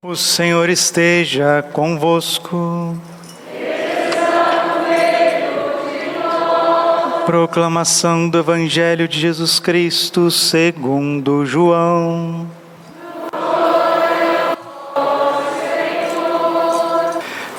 O 0.00 0.14
Senhor 0.14 0.70
esteja 0.70 1.60
convosco. 1.72 2.96
Proclamação 7.26 8.28
do 8.28 8.38
Evangelho 8.38 9.08
de 9.08 9.18
Jesus 9.18 9.58
Cristo 9.58 10.30
segundo 10.30 11.44
João. 11.44 12.48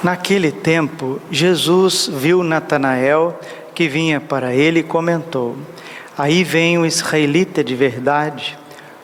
Naquele 0.01 0.49
tempo, 0.49 1.19
Jesus 1.29 2.07
viu 2.07 2.41
Natanael 2.41 3.37
que 3.75 3.89
vinha 3.89 4.21
para 4.21 4.55
ele 4.55 4.79
e 4.79 4.83
comentou: 4.83 5.57
Aí 6.17 6.45
vem 6.45 6.77
um 6.77 6.85
israelita 6.85 7.61
de 7.61 7.75
verdade, 7.75 8.57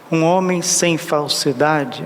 um 0.10 0.24
homem 0.24 0.62
sem 0.62 0.98
falsidade 0.98 2.06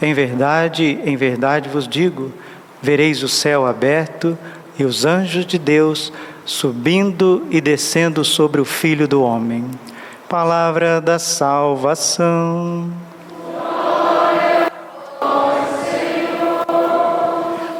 em 0.00 0.12
verdade, 0.12 0.98
em 1.04 1.16
verdade 1.16 1.68
vos 1.68 1.88
digo: 1.88 2.32
vereis 2.82 3.22
o 3.22 3.28
céu 3.28 3.66
aberto 3.66 4.36
e 4.78 4.84
os 4.84 5.04
anjos 5.04 5.46
de 5.46 5.58
Deus 5.58 6.12
subindo 6.44 7.46
e 7.50 7.60
descendo 7.60 8.24
sobre 8.24 8.60
o 8.60 8.64
Filho 8.64 9.08
do 9.08 9.22
Homem. 9.22 9.68
Palavra 10.28 11.00
da 11.00 11.18
salvação. 11.18 12.90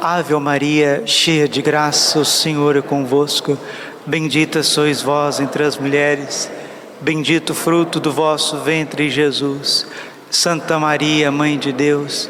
Ave 0.01 0.33
Maria, 0.35 1.03
cheia 1.05 1.47
de 1.47 1.61
graça, 1.61 2.19
o 2.19 2.25
Senhor 2.25 2.77
é 2.77 2.81
convosco. 2.81 3.57
Bendita 4.05 4.63
sois 4.63 5.01
vós 5.01 5.41
entre 5.41 5.63
as 5.63 5.77
mulheres, 5.77 6.49
bendito 7.01 7.49
o 7.49 7.53
fruto 7.53 7.99
do 7.99 8.11
vosso 8.11 8.57
ventre, 8.59 9.09
Jesus. 9.09 9.85
Santa 10.29 10.77
Maria, 10.77 11.31
Mãe 11.31 11.57
de 11.57 11.71
Deus, 11.71 12.29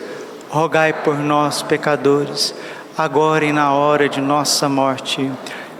rogai 0.49 0.93
por 0.93 1.17
nós, 1.17 1.63
pecadores, 1.63 2.53
agora 2.95 3.43
e 3.43 3.51
na 3.51 3.73
hora 3.73 4.07
de 4.07 4.21
nossa 4.21 4.69
morte. 4.69 5.31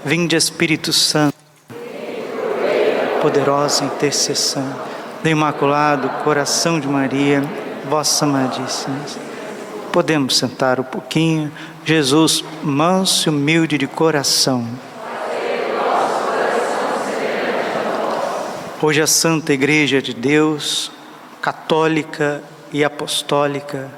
Vinde, 0.03 0.35
Espírito 0.35 0.91
Santo, 0.91 1.35
poderosa 3.21 3.85
intercessão 3.85 4.67
do 5.21 5.29
Imaculado 5.29 6.09
Coração 6.23 6.79
de 6.79 6.87
Maria, 6.87 7.43
vossa 7.87 8.25
amadíssima. 8.25 8.97
Podemos 9.91 10.37
sentar 10.37 10.79
um 10.79 10.83
pouquinho. 10.83 11.51
Jesus, 11.85 12.43
manso 12.63 13.29
e 13.29 13.31
humilde 13.31 13.77
de 13.77 13.87
coração. 13.87 14.67
Hoje 18.81 19.01
a 19.01 19.07
Santa 19.07 19.53
Igreja 19.53 20.01
de 20.01 20.13
Deus 20.13 20.91
católica 21.47 22.43
e 22.73 22.83
apostólica, 22.83 23.89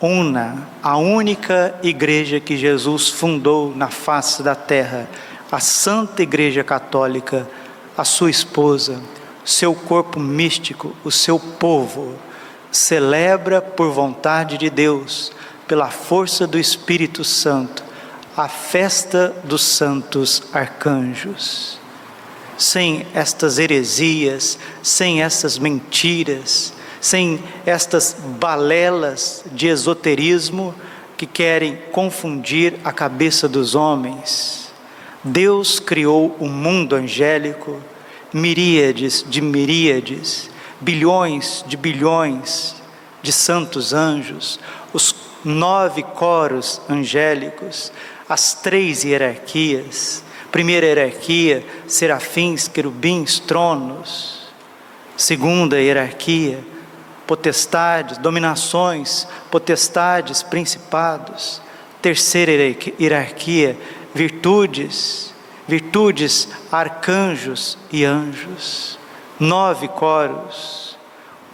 una, 0.00 0.68
a 0.80 0.96
única 0.96 1.74
igreja 1.82 2.38
que 2.38 2.56
Jesus 2.56 3.08
fundou 3.08 3.74
na 3.74 3.88
face 3.88 4.44
da 4.44 4.54
terra, 4.54 5.08
a 5.50 5.58
Santa 5.58 6.22
Igreja 6.22 6.62
Católica, 6.62 7.48
a 7.98 8.04
sua 8.04 8.30
esposa, 8.30 9.02
seu 9.44 9.74
corpo 9.74 10.20
místico, 10.20 10.94
o 11.02 11.10
seu 11.10 11.36
povo, 11.36 12.14
celebra 12.70 13.60
por 13.60 13.90
vontade 13.90 14.56
de 14.56 14.70
Deus, 14.70 15.32
pela 15.66 15.90
força 15.90 16.46
do 16.46 16.60
Espírito 16.60 17.24
Santo, 17.24 17.82
a 18.36 18.46
festa 18.46 19.34
dos 19.42 19.64
santos 19.64 20.44
arcanjos. 20.52 21.76
Sem 22.56 23.04
estas 23.12 23.58
heresias, 23.58 24.56
sem 24.80 25.24
essas 25.24 25.58
mentiras, 25.58 26.72
sem 27.04 27.38
estas 27.66 28.16
balelas 28.40 29.44
de 29.52 29.68
esoterismo 29.68 30.74
que 31.18 31.26
querem 31.26 31.76
confundir 31.92 32.76
a 32.82 32.90
cabeça 32.92 33.46
dos 33.46 33.74
homens. 33.74 34.72
Deus 35.22 35.78
criou 35.78 36.34
o 36.40 36.46
um 36.46 36.48
mundo 36.48 36.96
angélico, 36.96 37.78
miríades 38.32 39.22
de 39.28 39.42
miríades, 39.42 40.48
bilhões 40.80 41.62
de 41.68 41.76
bilhões 41.76 42.74
de 43.22 43.32
santos 43.32 43.92
anjos, 43.92 44.58
os 44.90 45.14
nove 45.44 46.02
coros 46.02 46.80
angélicos, 46.88 47.92
as 48.26 48.54
três 48.54 49.04
hierarquias. 49.04 50.24
Primeira 50.50 50.86
hierarquia, 50.86 51.66
serafins, 51.86 52.66
querubins, 52.66 53.38
tronos. 53.40 54.48
Segunda 55.18 55.78
hierarquia, 55.78 56.64
potestades, 57.26 58.18
dominações, 58.18 59.26
potestades, 59.50 60.42
principados. 60.42 61.60
Terceira 62.02 62.52
hierarquia, 63.00 63.78
virtudes, 64.14 65.34
virtudes, 65.66 66.48
arcanjos 66.70 67.78
e 67.90 68.04
anjos. 68.04 68.98
Nove 69.40 69.88
coros, 69.88 70.96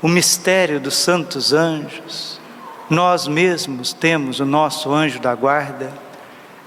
o 0.02 0.08
mistério 0.08 0.80
dos 0.80 0.96
santos 0.96 1.52
anjos. 1.52 2.40
Nós 2.88 3.28
mesmos 3.28 3.92
temos 3.92 4.40
o 4.40 4.44
nosso 4.44 4.92
anjo 4.92 5.20
da 5.20 5.34
guarda. 5.34 5.92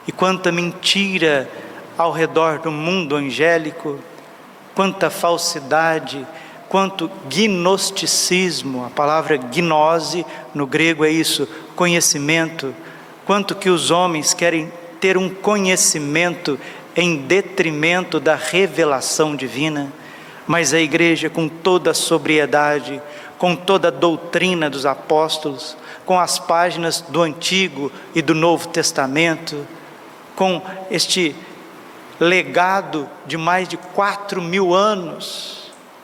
E 0.07 0.11
quanta 0.11 0.51
mentira 0.51 1.49
ao 1.97 2.11
redor 2.11 2.59
do 2.59 2.71
mundo 2.71 3.15
angélico, 3.15 3.99
quanta 4.73 5.09
falsidade 5.09 6.25
quanto 6.73 7.07
gnosticismo, 7.29 8.83
a 8.83 8.89
palavra 8.89 9.37
gnose 9.37 10.25
no 10.55 10.65
grego 10.65 11.05
é 11.05 11.11
isso, 11.11 11.47
conhecimento, 11.75 12.73
quanto 13.27 13.53
que 13.53 13.69
os 13.69 13.91
homens 13.91 14.33
querem 14.33 14.73
ter 14.99 15.15
um 15.15 15.29
conhecimento 15.29 16.59
em 16.95 17.17
detrimento 17.17 18.19
da 18.19 18.33
revelação 18.33 19.35
divina, 19.35 19.93
mas 20.47 20.73
a 20.73 20.79
igreja 20.79 21.29
com 21.29 21.47
toda 21.47 21.91
a 21.91 21.93
sobriedade, 21.93 22.99
com 23.37 23.55
toda 23.55 23.89
a 23.89 23.91
doutrina 23.91 24.67
dos 24.67 24.87
apóstolos, 24.87 25.77
com 26.07 26.19
as 26.19 26.39
páginas 26.39 27.01
do 27.01 27.21
Antigo 27.21 27.91
e 28.15 28.21
do 28.23 28.33
Novo 28.33 28.67
Testamento, 28.69 29.67
com 30.35 30.59
este 30.89 31.35
legado 32.19 33.07
de 33.27 33.37
mais 33.37 33.67
de 33.67 33.77
quatro 33.77 34.41
mil 34.41 34.73
anos, 34.73 35.62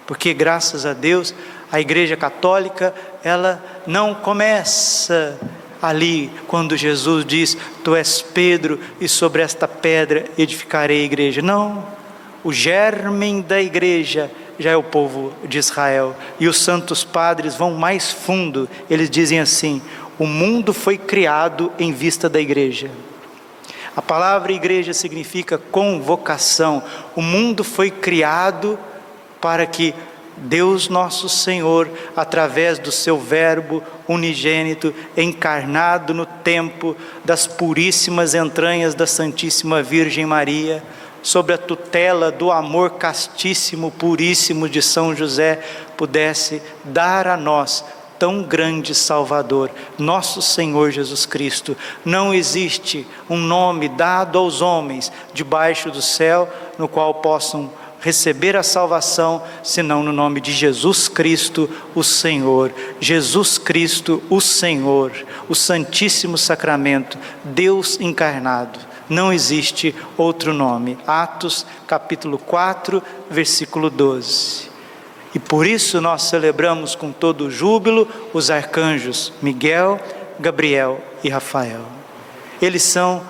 porque 0.10 0.34
graças 0.34 0.88
a 0.88 0.94
Deus 0.94 1.36
a 1.72 1.80
Igreja 1.80 2.18
Católica 2.18 2.96
ela 3.24 3.64
não 3.86 4.16
começa 4.16 5.38
ali 5.80 6.32
quando 6.48 6.76
Jesus 6.76 7.24
diz: 7.24 7.56
Tu 7.84 7.96
és 7.96 8.20
Pedro 8.20 8.80
e 9.00 9.08
sobre 9.08 9.44
esta 9.44 9.68
pedra 9.68 10.26
edificarei 10.36 11.02
a 11.02 11.06
igreja. 11.06 11.44
Não, 11.44 11.86
o 12.44 12.52
germen 12.52 13.42
da 13.42 13.62
igreja 13.62 14.32
já 14.58 14.72
é 14.72 14.76
o 14.76 14.82
povo 14.82 15.32
de 15.48 15.60
Israel 15.60 16.16
e 16.40 16.48
os 16.48 16.58
santos 16.58 17.04
padres 17.04 17.54
vão 17.54 17.76
mais 17.76 18.10
fundo. 18.10 18.68
Eles 18.90 19.12
dizem 19.12 19.40
assim: 19.40 19.80
O 20.18 20.26
mundo 20.26 20.74
foi 20.74 20.98
criado 20.98 21.72
em 21.78 21.94
vista 21.94 22.28
da 22.28 22.42
igreja. 22.42 22.90
A 23.96 24.02
palavra 24.02 24.54
igreja 24.54 24.92
significa 24.92 25.60
convocação. 25.60 26.82
O 27.16 27.22
mundo 27.22 27.64
foi 27.64 27.92
criado 27.92 28.80
para 29.42 29.66
que 29.66 29.94
Deus 30.38 30.88
nosso 30.88 31.28
Senhor, 31.28 31.90
através 32.16 32.80
do 32.80 32.92
seu 32.92 33.18
Verbo 33.20 33.84
unigênito, 34.08 34.94
encarnado 35.18 36.14
no 36.14 36.26
tempo 36.26 36.96
das 37.26 37.46
puríssimas 37.46 38.34
entranhas 38.34 38.96
da 38.96 39.06
Santíssima 39.06 39.84
Virgem 39.84 40.26
Maria, 40.26 40.82
sob 41.22 41.52
a 41.54 41.58
tutela 41.58 42.32
do 42.32 42.52
amor 42.52 42.92
castíssimo, 42.92 43.92
puríssimo 43.92 44.70
de 44.70 44.82
São 44.82 45.14
José, 45.14 45.60
pudesse 45.98 46.62
dar 46.86 47.28
a 47.28 47.36
nós 47.36 47.84
tão 48.18 48.44
grande 48.44 48.94
Salvador, 48.94 49.72
nosso 49.98 50.42
Senhor 50.42 50.92
Jesus 50.92 51.26
Cristo. 51.26 51.76
Não 52.04 52.34
existe 52.34 53.08
um 53.30 53.38
nome 53.38 53.88
dado 53.88 54.38
aos 54.38 54.62
homens 54.62 55.12
debaixo 55.34 55.90
do 55.90 56.02
céu 56.02 56.50
no 56.78 56.88
qual 56.88 57.16
possam 57.16 57.72
receber 58.00 58.56
a 58.56 58.64
salvação 58.64 59.44
senão 59.64 60.04
no 60.04 60.12
nome 60.12 60.40
de 60.42 60.52
Jesus 60.52 61.08
Cristo, 61.08 61.70
o 61.94 62.04
Senhor. 62.04 62.72
Jesus 63.00 63.58
Cristo, 63.58 64.22
o 64.30 64.40
Senhor, 64.40 65.12
o 65.48 65.56
Santíssimo 65.56 66.38
Sacramento, 66.38 67.18
Deus 67.44 68.00
encarnado. 68.00 68.80
Não 69.10 69.34
existe 69.34 69.96
outro 70.18 70.54
nome. 70.54 70.98
Atos 71.06 71.66
capítulo 71.88 72.38
4, 72.38 73.02
versículo 73.30 73.90
12. 73.90 74.70
E 75.34 75.40
por 75.40 75.66
isso 75.66 76.00
nós 76.02 76.24
celebramos 76.24 76.96
com 76.96 77.12
todo 77.12 77.52
júbilo 77.52 78.08
os 78.34 78.50
arcanjos 78.50 79.34
Miguel, 79.42 80.00
Gabriel 80.40 81.02
e 81.24 81.30
Rafael. 81.30 81.82
Eles 82.62 82.84
são 82.84 83.24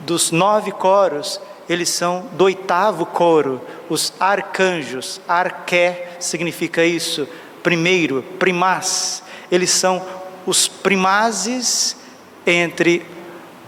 dos 0.00 0.30
nove 0.30 0.72
coros 0.72 1.40
eles 1.68 1.88
são 1.88 2.26
do 2.32 2.44
oitavo 2.44 3.06
coro, 3.06 3.60
os 3.88 4.12
arcanjos. 4.18 5.20
Arqué 5.28 6.16
significa 6.18 6.84
isso, 6.84 7.28
primeiro, 7.62 8.22
primaz. 8.38 9.22
Eles 9.50 9.70
são 9.70 10.02
os 10.46 10.66
primazes 10.68 11.96
entre 12.46 13.06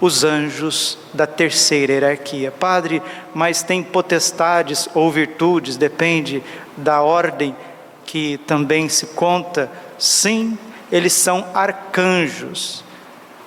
os 0.00 0.24
anjos 0.24 0.98
da 1.12 1.26
terceira 1.26 1.92
hierarquia. 1.92 2.50
Padre, 2.50 3.02
mas 3.32 3.62
tem 3.62 3.82
potestades 3.82 4.88
ou 4.94 5.10
virtudes, 5.10 5.76
depende 5.76 6.42
da 6.76 7.00
ordem 7.00 7.56
que 8.04 8.38
também 8.38 8.88
se 8.88 9.06
conta. 9.06 9.70
Sim, 9.98 10.58
eles 10.90 11.12
são 11.12 11.46
arcanjos. 11.54 12.84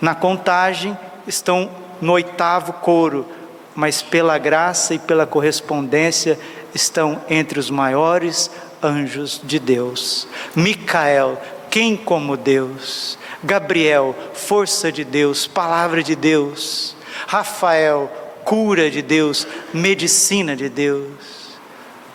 Na 0.02 0.16
contagem 0.16 0.98
estão 1.28 1.70
no 2.02 2.14
oitavo 2.14 2.74
coro, 2.74 3.26
mas 3.78 4.02
pela 4.02 4.40
graça 4.40 4.96
e 4.96 5.00
pela 5.00 5.28
correspondência 5.28 6.40
estão 6.74 7.22
entre 7.30 7.60
os 7.60 7.70
maiores 7.70 8.50
anjos 8.82 9.40
de 9.44 9.60
Deus. 9.60 10.28
Micael, 10.56 11.40
quem 11.70 11.96
como 11.96 12.36
Deus? 12.36 13.20
Gabriel, 13.44 14.16
força 14.34 14.92
de 14.92 15.04
Deus, 15.04 15.46
palavra 15.46 16.02
de 16.02 16.16
Deus. 16.16 16.96
Rafael, 17.28 18.12
cura 18.44 18.90
de 18.90 19.04
Deus, 19.04 19.46
medicina 19.72 20.56
de 20.56 20.70
Deus. 20.70 21.60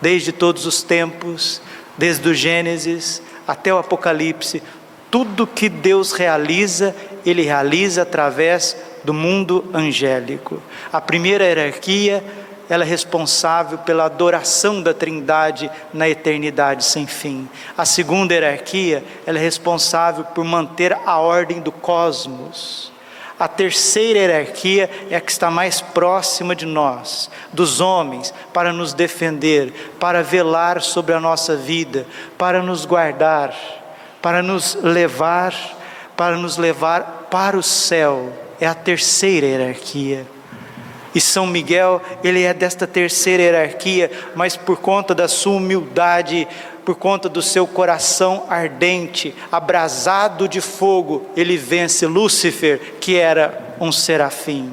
Desde 0.01 0.33
todos 0.33 0.65
os 0.65 0.83
tempos, 0.83 1.61
desde 1.97 2.27
o 2.27 2.33
Gênesis 2.33 3.21
até 3.47 3.73
o 3.73 3.77
Apocalipse, 3.77 4.61
tudo 5.09 5.47
que 5.47 5.69
Deus 5.69 6.11
realiza, 6.11 6.93
Ele 7.25 7.43
realiza 7.43 8.01
através 8.01 8.75
do 9.03 9.13
mundo 9.13 9.65
angélico. 9.73 10.61
A 10.91 11.01
primeira 11.01 11.45
hierarquia, 11.45 12.23
ela 12.69 12.83
é 12.83 12.87
responsável 12.87 13.77
pela 13.79 14.05
adoração 14.05 14.81
da 14.81 14.93
Trindade 14.93 15.69
na 15.93 16.07
eternidade 16.07 16.85
sem 16.85 17.05
fim. 17.05 17.47
A 17.77 17.85
segunda 17.85 18.33
hierarquia, 18.33 19.03
ela 19.25 19.37
é 19.37 19.41
responsável 19.41 20.23
por 20.23 20.45
manter 20.45 20.97
a 21.05 21.19
ordem 21.19 21.59
do 21.59 21.71
cosmos. 21.71 22.91
A 23.37 23.47
terceira 23.47 24.19
hierarquia 24.19 24.89
é 25.09 25.15
a 25.15 25.21
que 25.21 25.31
está 25.31 25.51
mais 25.51 25.81
próxima 25.81 26.55
de 26.55 26.65
nós, 26.65 27.29
dos 27.51 27.81
homens, 27.81 28.33
para 28.53 28.71
nos 28.71 28.93
defender, 28.93 29.93
para 29.99 30.23
velar 30.23 30.81
sobre 30.81 31.13
a 31.13 31.19
nossa 31.19 31.55
vida, 31.55 32.05
para 32.37 32.61
nos 32.61 32.85
guardar, 32.85 33.53
para 34.21 34.41
nos 34.41 34.75
levar, 34.75 35.53
para 36.15 36.37
nos 36.37 36.57
levar 36.57 37.27
para 37.29 37.57
o 37.57 37.63
céu 37.63 38.42
é 38.63 38.67
a 38.67 38.73
terceira 38.73 39.45
hierarquia. 39.45 40.25
E 41.13 41.19
São 41.19 41.45
Miguel, 41.45 42.01
ele 42.23 42.43
é 42.43 42.53
desta 42.53 42.87
terceira 42.87 43.43
hierarquia, 43.43 44.09
mas 44.35 44.55
por 44.55 44.77
conta 44.77 45.13
da 45.13 45.27
sua 45.27 45.57
humildade, 45.57 46.47
por 46.85 46.95
conta 46.95 47.27
do 47.27 47.41
seu 47.41 47.67
coração 47.67 48.45
ardente, 48.49 49.35
abrasado 49.51 50.47
de 50.47 50.61
fogo, 50.61 51.25
ele 51.35 51.57
vence 51.57 52.05
Lúcifer, 52.05 52.95
que 53.01 53.17
era 53.17 53.75
um 53.81 53.91
serafim. 53.91 54.71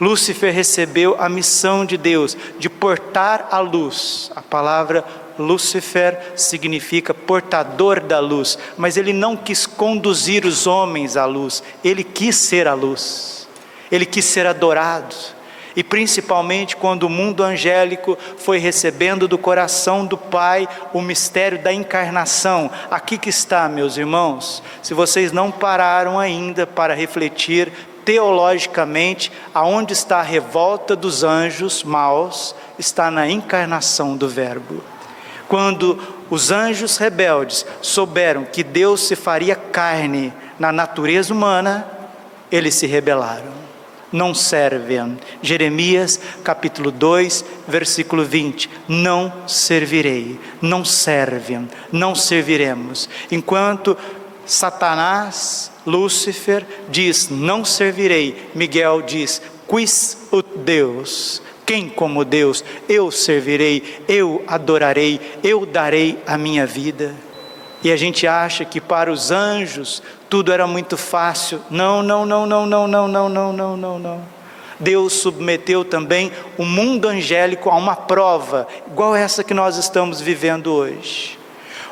Lúcifer 0.00 0.52
recebeu 0.52 1.14
a 1.20 1.28
missão 1.28 1.84
de 1.84 1.98
Deus 1.98 2.34
de 2.58 2.70
portar 2.70 3.48
a 3.50 3.58
luz. 3.58 4.32
A 4.34 4.40
palavra 4.40 5.04
Lúcifer 5.40 6.32
significa 6.36 7.12
portador 7.12 8.00
da 8.00 8.20
luz, 8.20 8.58
mas 8.76 8.96
ele 8.96 9.12
não 9.12 9.36
quis 9.36 9.66
conduzir 9.66 10.44
os 10.44 10.66
homens 10.66 11.16
à 11.16 11.24
luz, 11.24 11.62
ele 11.82 12.04
quis 12.04 12.36
ser 12.36 12.68
a 12.68 12.74
luz, 12.74 13.48
ele 13.90 14.06
quis 14.06 14.24
ser 14.24 14.46
adorado. 14.46 15.14
E 15.74 15.84
principalmente 15.84 16.76
quando 16.76 17.04
o 17.04 17.08
mundo 17.08 17.42
angélico 17.42 18.18
foi 18.36 18.58
recebendo 18.58 19.28
do 19.28 19.38
coração 19.38 20.04
do 20.04 20.18
Pai 20.18 20.68
o 20.92 21.00
mistério 21.00 21.62
da 21.62 21.72
encarnação. 21.72 22.70
Aqui 22.90 23.16
que 23.16 23.30
está, 23.30 23.68
meus 23.68 23.96
irmãos. 23.96 24.62
Se 24.82 24.94
vocês 24.94 25.30
não 25.30 25.50
pararam 25.50 26.18
ainda 26.18 26.66
para 26.66 26.92
refletir 26.92 27.72
teologicamente, 28.04 29.30
aonde 29.54 29.92
está 29.92 30.18
a 30.18 30.22
revolta 30.22 30.96
dos 30.96 31.22
anjos 31.22 31.84
maus, 31.84 32.54
está 32.78 33.10
na 33.10 33.28
encarnação 33.28 34.16
do 34.16 34.28
Verbo. 34.28 34.82
Quando 35.50 35.98
os 36.30 36.52
anjos 36.52 36.96
rebeldes 36.96 37.66
souberam 37.82 38.44
que 38.44 38.62
Deus 38.62 39.08
se 39.08 39.16
faria 39.16 39.56
carne 39.56 40.32
na 40.60 40.70
natureza 40.70 41.34
humana, 41.34 41.84
eles 42.52 42.76
se 42.76 42.86
rebelaram. 42.86 43.50
Não 44.12 44.32
servem. 44.32 45.18
Jeremias 45.42 46.20
capítulo 46.44 46.92
2, 46.92 47.44
versículo 47.66 48.24
20. 48.24 48.70
Não 48.86 49.32
servirei, 49.48 50.38
não 50.62 50.84
servem, 50.84 51.68
não 51.90 52.14
serviremos. 52.14 53.08
Enquanto 53.28 53.98
Satanás, 54.46 55.72
Lúcifer 55.84 56.64
diz: 56.88 57.28
Não 57.28 57.64
servirei, 57.64 58.50
Miguel 58.54 59.02
diz: 59.02 59.42
Quis 59.68 60.16
o 60.30 60.42
Deus 60.42 61.42
quem 61.66 61.88
como 61.88 62.24
Deus? 62.24 62.64
Eu 62.88 63.10
servirei, 63.10 64.02
eu 64.08 64.42
adorarei, 64.46 65.20
eu 65.42 65.64
darei 65.64 66.18
a 66.26 66.36
minha 66.36 66.66
vida. 66.66 67.14
E 67.82 67.90
a 67.90 67.96
gente 67.96 68.26
acha 68.26 68.64
que 68.64 68.80
para 68.80 69.10
os 69.10 69.30
anjos 69.30 70.02
tudo 70.28 70.52
era 70.52 70.66
muito 70.66 70.96
fácil. 70.96 71.60
Não, 71.70 72.02
não, 72.02 72.26
não, 72.26 72.46
não, 72.46 72.66
não, 72.66 72.86
não, 72.86 73.08
não, 73.08 73.28
não, 73.28 73.52
não, 73.52 73.76
não, 73.76 73.98
não. 73.98 74.40
Deus 74.78 75.12
submeteu 75.12 75.84
também 75.84 76.32
o 76.56 76.64
mundo 76.64 77.06
angélico 77.06 77.68
a 77.68 77.76
uma 77.76 77.94
prova, 77.94 78.66
igual 78.90 79.14
essa 79.14 79.44
que 79.44 79.52
nós 79.52 79.76
estamos 79.76 80.20
vivendo 80.20 80.72
hoje. 80.72 81.38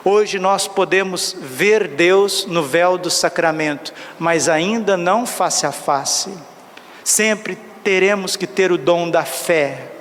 Hoje 0.04 0.38
nós 0.38 0.66
podemos 0.66 1.36
ver 1.38 1.86
Deus 1.88 2.46
no 2.46 2.62
véu 2.62 2.96
do 2.96 3.10
sacramento, 3.10 3.92
mas 4.18 4.48
ainda 4.48 4.96
não 4.96 5.26
face 5.26 5.66
a 5.66 5.72
face. 5.72 6.32
Sempre 7.04 7.58
teremos 7.82 8.36
que 8.36 8.46
ter 8.46 8.70
o 8.72 8.78
dom 8.78 9.10
da 9.10 9.24
fé. 9.24 9.92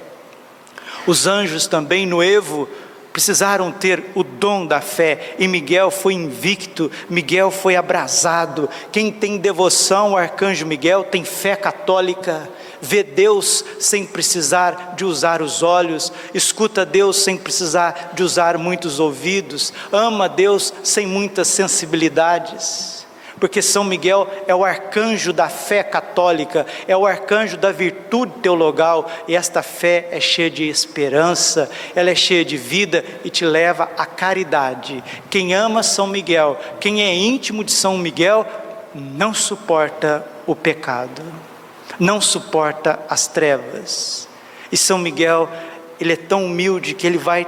Os 1.05 1.25
anjos 1.25 1.67
também 1.67 2.05
no 2.05 2.21
Evo 2.21 2.67
precisaram 3.13 3.71
ter 3.71 4.11
o 4.13 4.23
dom 4.23 4.63
da 4.63 4.79
fé, 4.79 5.35
e 5.39 5.47
Miguel 5.47 5.89
foi 5.89 6.13
invicto, 6.13 6.91
Miguel 7.09 7.49
foi 7.49 7.75
abrasado. 7.75 8.69
Quem 8.91 9.11
tem 9.11 9.37
devoção 9.37 10.09
ao 10.09 10.17
arcanjo 10.17 10.67
Miguel 10.67 11.03
tem 11.03 11.23
fé 11.23 11.55
católica, 11.55 12.47
vê 12.79 13.01
Deus 13.01 13.65
sem 13.79 14.05
precisar 14.05 14.93
de 14.95 15.03
usar 15.03 15.41
os 15.41 15.63
olhos, 15.63 16.13
escuta 16.31 16.85
Deus 16.85 17.17
sem 17.17 17.37
precisar 17.37 18.11
de 18.13 18.21
usar 18.21 18.55
muitos 18.57 18.99
ouvidos, 18.99 19.73
ama 19.91 20.29
Deus 20.29 20.71
sem 20.83 21.07
muitas 21.07 21.47
sensibilidades 21.47 22.96
porque 23.39 23.61
São 23.61 23.83
Miguel 23.83 24.27
é 24.47 24.55
o 24.55 24.65
arcanjo 24.65 25.31
da 25.31 25.49
fé 25.49 25.83
católica, 25.83 26.65
é 26.87 26.95
o 26.95 27.05
arcanjo 27.05 27.57
da 27.57 27.71
virtude 27.71 28.33
teologal, 28.41 29.09
e 29.27 29.35
esta 29.35 29.61
fé 29.61 30.07
é 30.11 30.19
cheia 30.19 30.49
de 30.49 30.67
esperança, 30.67 31.69
ela 31.95 32.09
é 32.09 32.15
cheia 32.15 32.43
de 32.43 32.57
vida 32.57 33.03
e 33.23 33.29
te 33.29 33.45
leva 33.45 33.89
à 33.97 34.05
caridade. 34.05 35.03
Quem 35.29 35.53
ama 35.53 35.83
São 35.83 36.07
Miguel, 36.07 36.59
quem 36.79 37.03
é 37.03 37.13
íntimo 37.13 37.63
de 37.63 37.71
São 37.71 37.97
Miguel, 37.97 38.45
não 38.93 39.33
suporta 39.33 40.25
o 40.45 40.55
pecado, 40.55 41.21
não 41.99 42.19
suporta 42.19 42.99
as 43.09 43.27
trevas. 43.27 44.27
E 44.71 44.77
São 44.77 44.97
Miguel, 44.97 45.49
ele 45.99 46.13
é 46.13 46.17
tão 46.17 46.45
humilde 46.45 46.93
que 46.93 47.05
ele 47.05 47.17
vai 47.17 47.45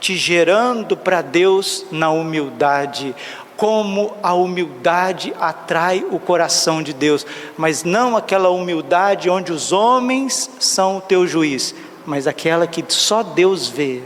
te 0.00 0.16
gerando 0.16 0.96
para 0.96 1.22
Deus 1.22 1.86
na 1.92 2.10
humildade 2.10 3.14
como 3.62 4.16
a 4.24 4.34
humildade 4.34 5.32
atrai 5.38 6.04
o 6.10 6.18
coração 6.18 6.82
de 6.82 6.92
Deus, 6.92 7.24
mas 7.56 7.84
não 7.84 8.16
aquela 8.16 8.50
humildade 8.50 9.30
onde 9.30 9.52
os 9.52 9.70
homens 9.70 10.50
são 10.58 10.96
o 10.96 11.00
teu 11.00 11.28
juiz, 11.28 11.72
mas 12.04 12.26
aquela 12.26 12.66
que 12.66 12.84
só 12.88 13.22
Deus 13.22 13.68
vê. 13.68 14.02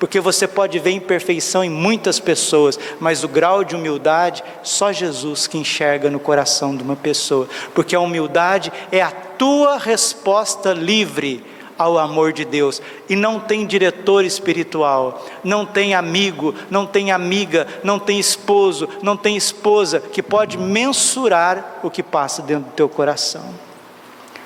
Porque 0.00 0.18
você 0.18 0.48
pode 0.48 0.80
ver 0.80 0.90
imperfeição 0.90 1.62
em 1.62 1.70
muitas 1.70 2.18
pessoas, 2.18 2.80
mas 2.98 3.22
o 3.22 3.28
grau 3.28 3.62
de 3.62 3.76
humildade 3.76 4.42
só 4.64 4.90
Jesus 4.90 5.46
que 5.46 5.56
enxerga 5.56 6.10
no 6.10 6.18
coração 6.18 6.74
de 6.74 6.82
uma 6.82 6.96
pessoa. 6.96 7.48
Porque 7.76 7.94
a 7.94 8.00
humildade 8.00 8.72
é 8.90 9.02
a 9.02 9.12
tua 9.12 9.78
resposta 9.78 10.72
livre 10.72 11.44
ao 11.78 11.98
amor 11.98 12.32
de 12.32 12.44
Deus 12.44 12.80
e 13.08 13.16
não 13.16 13.38
tem 13.38 13.66
diretor 13.66 14.24
espiritual, 14.24 15.24
não 15.44 15.66
tem 15.66 15.94
amigo, 15.94 16.54
não 16.70 16.86
tem 16.86 17.12
amiga, 17.12 17.66
não 17.82 17.98
tem 17.98 18.18
esposo, 18.18 18.88
não 19.02 19.16
tem 19.16 19.36
esposa 19.36 20.00
que 20.00 20.22
pode 20.22 20.58
mensurar 20.58 21.80
o 21.82 21.90
que 21.90 22.02
passa 22.02 22.42
dentro 22.42 22.70
do 22.70 22.72
teu 22.72 22.88
coração. 22.88 23.44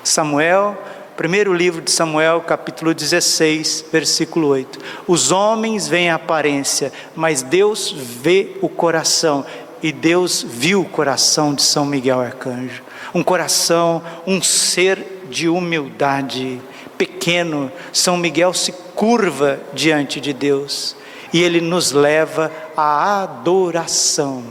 Samuel, 0.03 0.77
primeiro 1.15 1.53
livro 1.53 1.81
de 1.81 1.91
Samuel, 1.91 2.41
capítulo 2.41 2.93
16, 2.93 3.85
versículo 3.91 4.47
8. 4.47 4.79
Os 5.07 5.31
homens 5.31 5.87
veem 5.87 6.09
a 6.09 6.15
aparência, 6.15 6.91
mas 7.15 7.41
Deus 7.43 7.91
vê 7.91 8.57
o 8.61 8.67
coração, 8.67 9.45
e 9.83 9.91
Deus 9.91 10.45
viu 10.47 10.81
o 10.81 10.89
coração 10.89 11.53
de 11.53 11.63
São 11.63 11.85
Miguel 11.85 12.19
Arcanjo. 12.19 12.83
Um 13.13 13.23
coração, 13.23 14.01
um 14.27 14.41
ser 14.41 15.25
de 15.29 15.49
humildade 15.49 16.61
pequeno, 17.01 17.71
São 17.91 18.15
Miguel 18.15 18.53
se 18.53 18.71
curva 18.93 19.59
diante 19.73 20.21
de 20.21 20.33
Deus 20.33 20.95
e 21.33 21.41
ele 21.41 21.59
nos 21.59 21.91
leva 21.91 22.51
à 22.77 23.23
adoração. 23.23 24.43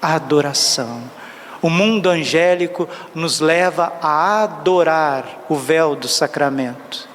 A 0.00 0.14
adoração. 0.14 1.02
O 1.60 1.68
mundo 1.68 2.08
angélico 2.08 2.88
nos 3.14 3.40
leva 3.40 3.92
a 4.00 4.44
adorar 4.44 5.44
o 5.46 5.56
véu 5.56 5.94
do 5.94 6.08
sacramento, 6.08 7.06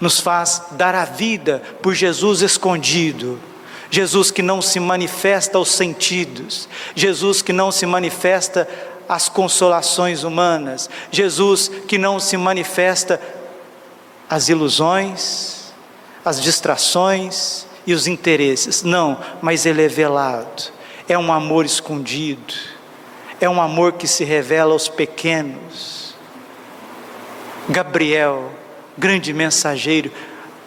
nos 0.00 0.18
faz 0.18 0.62
dar 0.70 0.94
a 0.94 1.04
vida 1.04 1.60
por 1.82 1.92
Jesus 1.92 2.40
escondido. 2.40 3.38
Jesus 3.90 4.30
que 4.30 4.40
não 4.40 4.62
se 4.62 4.80
manifesta 4.80 5.58
aos 5.58 5.72
sentidos, 5.72 6.68
Jesus 6.94 7.42
que 7.42 7.52
não 7.52 7.70
se 7.70 7.84
manifesta 7.84 8.66
às 9.08 9.28
consolações 9.28 10.22
humanas, 10.22 10.88
Jesus 11.10 11.68
que 11.88 11.98
não 11.98 12.20
se 12.20 12.36
manifesta 12.36 13.20
as 14.30 14.48
ilusões, 14.48 15.72
as 16.24 16.40
distrações 16.40 17.66
e 17.84 17.92
os 17.92 18.06
interesses. 18.06 18.84
Não, 18.84 19.18
mas 19.42 19.66
ele 19.66 19.84
é 19.84 19.88
velado. 19.88 20.70
É 21.08 21.18
um 21.18 21.32
amor 21.32 21.64
escondido. 21.64 22.54
É 23.40 23.48
um 23.50 23.60
amor 23.60 23.94
que 23.94 24.06
se 24.06 24.22
revela 24.22 24.72
aos 24.72 24.86
pequenos. 24.86 26.14
Gabriel, 27.68 28.52
grande 28.96 29.32
mensageiro, 29.32 30.12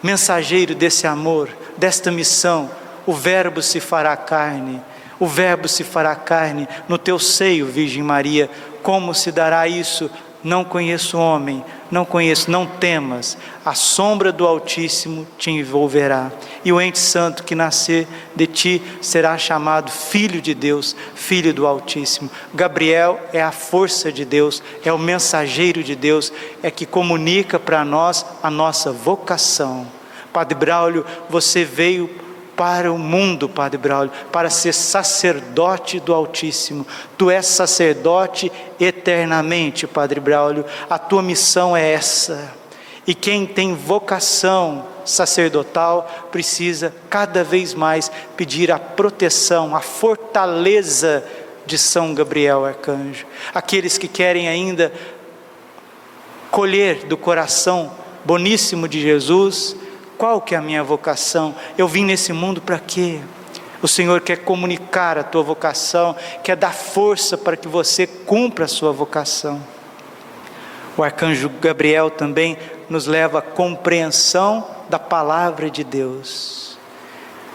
mensageiro 0.02 0.74
desse 0.74 1.06
amor, 1.06 1.48
desta 1.78 2.10
missão, 2.10 2.70
o 3.06 3.14
Verbo 3.14 3.62
se 3.62 3.80
fará 3.80 4.14
carne. 4.16 4.82
O 5.18 5.26
Verbo 5.26 5.68
se 5.68 5.84
fará 5.84 6.14
carne 6.14 6.68
no 6.86 6.98
teu 6.98 7.18
seio, 7.18 7.66
Virgem 7.66 8.02
Maria. 8.02 8.50
Como 8.82 9.14
se 9.14 9.32
dará 9.32 9.66
isso? 9.66 10.10
Não 10.44 10.62
conheço 10.62 11.16
homem, 11.16 11.64
não 11.90 12.04
conheço, 12.04 12.50
não 12.50 12.66
temas, 12.66 13.38
a 13.64 13.74
sombra 13.74 14.30
do 14.30 14.46
Altíssimo 14.46 15.26
te 15.38 15.50
envolverá, 15.50 16.30
e 16.62 16.70
o 16.70 16.78
ente 16.78 16.98
santo 16.98 17.44
que 17.44 17.54
nascer 17.54 18.06
de 18.36 18.46
ti 18.46 18.82
será 19.00 19.38
chamado 19.38 19.90
Filho 19.90 20.42
de 20.42 20.54
Deus, 20.54 20.94
Filho 21.14 21.54
do 21.54 21.66
Altíssimo. 21.66 22.30
Gabriel 22.52 23.18
é 23.32 23.42
a 23.42 23.50
força 23.50 24.12
de 24.12 24.26
Deus, 24.26 24.62
é 24.84 24.92
o 24.92 24.98
mensageiro 24.98 25.82
de 25.82 25.96
Deus, 25.96 26.30
é 26.62 26.70
que 26.70 26.84
comunica 26.84 27.58
para 27.58 27.82
nós 27.82 28.26
a 28.42 28.50
nossa 28.50 28.92
vocação. 28.92 29.86
Padre 30.30 30.58
Braulio, 30.58 31.06
você 31.30 31.64
veio 31.64 32.23
para 32.56 32.92
o 32.92 32.98
mundo, 32.98 33.48
Padre 33.48 33.78
Braulio, 33.78 34.12
para 34.32 34.50
ser 34.50 34.72
sacerdote 34.72 36.00
do 36.00 36.14
Altíssimo. 36.14 36.86
Tu 37.18 37.30
és 37.30 37.46
sacerdote 37.46 38.50
eternamente, 38.78 39.86
Padre 39.86 40.20
Braulio. 40.20 40.64
A 40.88 40.98
tua 40.98 41.22
missão 41.22 41.76
é 41.76 41.92
essa. 41.92 42.52
E 43.06 43.14
quem 43.14 43.44
tem 43.44 43.74
vocação 43.74 44.86
sacerdotal 45.04 46.28
precisa 46.32 46.94
cada 47.10 47.44
vez 47.44 47.74
mais 47.74 48.10
pedir 48.36 48.72
a 48.72 48.78
proteção, 48.78 49.76
a 49.76 49.80
fortaleza 49.80 51.24
de 51.66 51.76
São 51.76 52.14
Gabriel 52.14 52.64
Arcanjo. 52.64 53.26
Aqueles 53.54 53.98
que 53.98 54.08
querem 54.08 54.48
ainda 54.48 54.92
colher 56.50 57.04
do 57.06 57.16
coração 57.16 57.92
boníssimo 58.24 58.88
de 58.88 59.00
Jesus, 59.00 59.76
qual 60.16 60.40
que 60.40 60.54
é 60.54 60.58
a 60.58 60.62
minha 60.62 60.82
vocação? 60.82 61.54
Eu 61.76 61.88
vim 61.88 62.04
nesse 62.04 62.32
mundo 62.32 62.60
para 62.60 62.78
quê? 62.78 63.20
O 63.82 63.88
Senhor 63.88 64.20
quer 64.22 64.38
comunicar 64.38 65.18
a 65.18 65.22
tua 65.22 65.42
vocação, 65.42 66.16
quer 66.42 66.56
dar 66.56 66.72
força 66.72 67.36
para 67.36 67.56
que 67.56 67.68
você 67.68 68.06
cumpra 68.06 68.64
a 68.64 68.68
sua 68.68 68.92
vocação. 68.92 69.60
O 70.96 71.02
arcanjo 71.02 71.50
Gabriel 71.60 72.08
também 72.10 72.56
nos 72.88 73.06
leva 73.06 73.40
à 73.40 73.42
compreensão 73.42 74.66
da 74.88 74.98
palavra 74.98 75.68
de 75.68 75.82
Deus. 75.82 76.78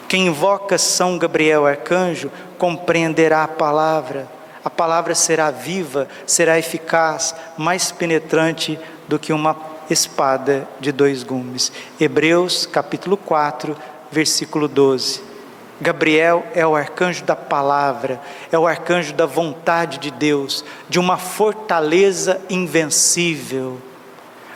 Quem 0.07 0.27
invoca 0.27 0.77
São 0.77 1.17
Gabriel 1.17 1.65
arcanjo 1.65 2.31
compreenderá 2.57 3.43
a 3.43 3.47
palavra. 3.47 4.27
A 4.63 4.69
palavra 4.69 5.15
será 5.15 5.49
viva, 5.51 6.07
será 6.27 6.59
eficaz, 6.59 7.33
mais 7.57 7.91
penetrante 7.91 8.77
do 9.07 9.17
que 9.17 9.31
uma 9.31 9.53
espada 9.89 10.67
de 10.79 10.91
dois 10.91 11.23
gumes. 11.23 11.71
Hebreus 11.99 12.65
capítulo 12.65 13.17
4, 13.17 13.75
versículo 14.11 14.67
12. 14.67 15.29
Gabriel 15.81 16.45
é 16.53 16.67
o 16.67 16.75
arcanjo 16.75 17.23
da 17.23 17.35
palavra, 17.35 18.19
é 18.51 18.59
o 18.59 18.67
arcanjo 18.67 19.13
da 19.13 19.25
vontade 19.25 19.97
de 19.97 20.11
Deus, 20.11 20.65
de 20.89 20.99
uma 20.99 21.17
fortaleza 21.17 22.41
invencível. 22.49 23.79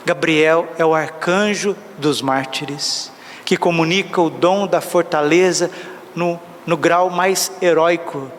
Gabriel 0.05 0.67
é 0.77 0.85
o 0.85 0.93
arcanjo 0.93 1.77
dos 1.97 2.21
mártires, 2.21 3.09
que 3.45 3.55
comunica 3.55 4.21
o 4.21 4.29
dom 4.29 4.67
da 4.67 4.81
fortaleza 4.81 5.71
no, 6.13 6.37
no 6.65 6.75
grau 6.75 7.09
mais 7.09 7.51
heróico. 7.61 8.29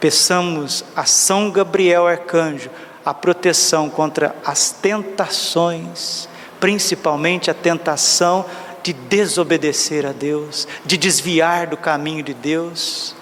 Peçamos 0.00 0.84
a 0.96 1.04
São 1.04 1.52
Gabriel 1.52 2.06
arcanjo 2.06 2.68
a 3.06 3.14
proteção 3.14 3.88
contra 3.88 4.34
as 4.44 4.72
tentações, 4.72 6.28
principalmente 6.58 7.48
a 7.48 7.54
tentação 7.54 8.44
de 8.82 8.92
desobedecer 8.92 10.04
a 10.04 10.10
Deus, 10.10 10.66
de 10.84 10.96
desviar 10.96 11.68
do 11.68 11.76
caminho 11.76 12.24
de 12.24 12.34
Deus. 12.34 13.14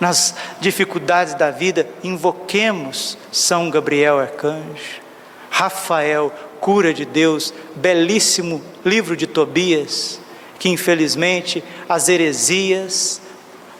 Nas 0.00 0.34
dificuldades 0.60 1.34
da 1.34 1.52
vida, 1.52 1.88
invoquemos 2.02 3.16
São 3.30 3.70
Gabriel 3.70 4.18
Arcanjo, 4.18 5.00
Rafael, 5.48 6.32
cura 6.60 6.92
de 6.92 7.04
Deus, 7.04 7.54
belíssimo 7.76 8.60
livro 8.84 9.16
de 9.16 9.28
Tobias, 9.28 10.20
que 10.58 10.68
infelizmente 10.68 11.62
as 11.88 12.08
heresias, 12.08 13.20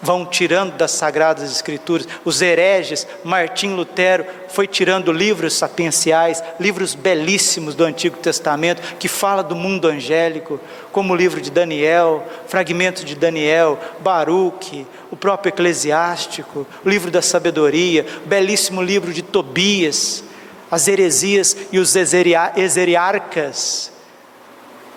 vão 0.02 0.24
tirando 0.24 0.76
das 0.76 0.92
sagradas 0.92 1.50
escrituras. 1.50 2.06
Os 2.24 2.40
hereges, 2.40 3.06
Martim 3.24 3.74
Lutero 3.74 4.24
foi 4.48 4.66
tirando 4.66 5.12
livros 5.12 5.54
sapienciais, 5.54 6.42
livros 6.58 6.94
belíssimos 6.94 7.74
do 7.74 7.84
Antigo 7.84 8.16
Testamento 8.18 8.82
que 8.98 9.08
fala 9.08 9.42
do 9.42 9.54
mundo 9.54 9.88
angélico, 9.88 10.60
como 10.92 11.12
o 11.12 11.16
livro 11.16 11.40
de 11.40 11.50
Daniel, 11.50 12.26
fragmentos 12.46 13.04
de 13.04 13.14
Daniel, 13.14 13.78
Baruque, 14.00 14.86
o 15.10 15.16
próprio 15.16 15.50
Eclesiástico, 15.50 16.66
o 16.84 16.88
livro 16.88 17.10
da 17.10 17.22
sabedoria, 17.22 18.06
belíssimo 18.26 18.82
livro 18.82 19.12
de 19.12 19.22
Tobias, 19.22 20.24
as 20.70 20.86
heresias 20.86 21.56
e 21.72 21.78
os 21.78 21.96
exeriarcas 21.96 23.97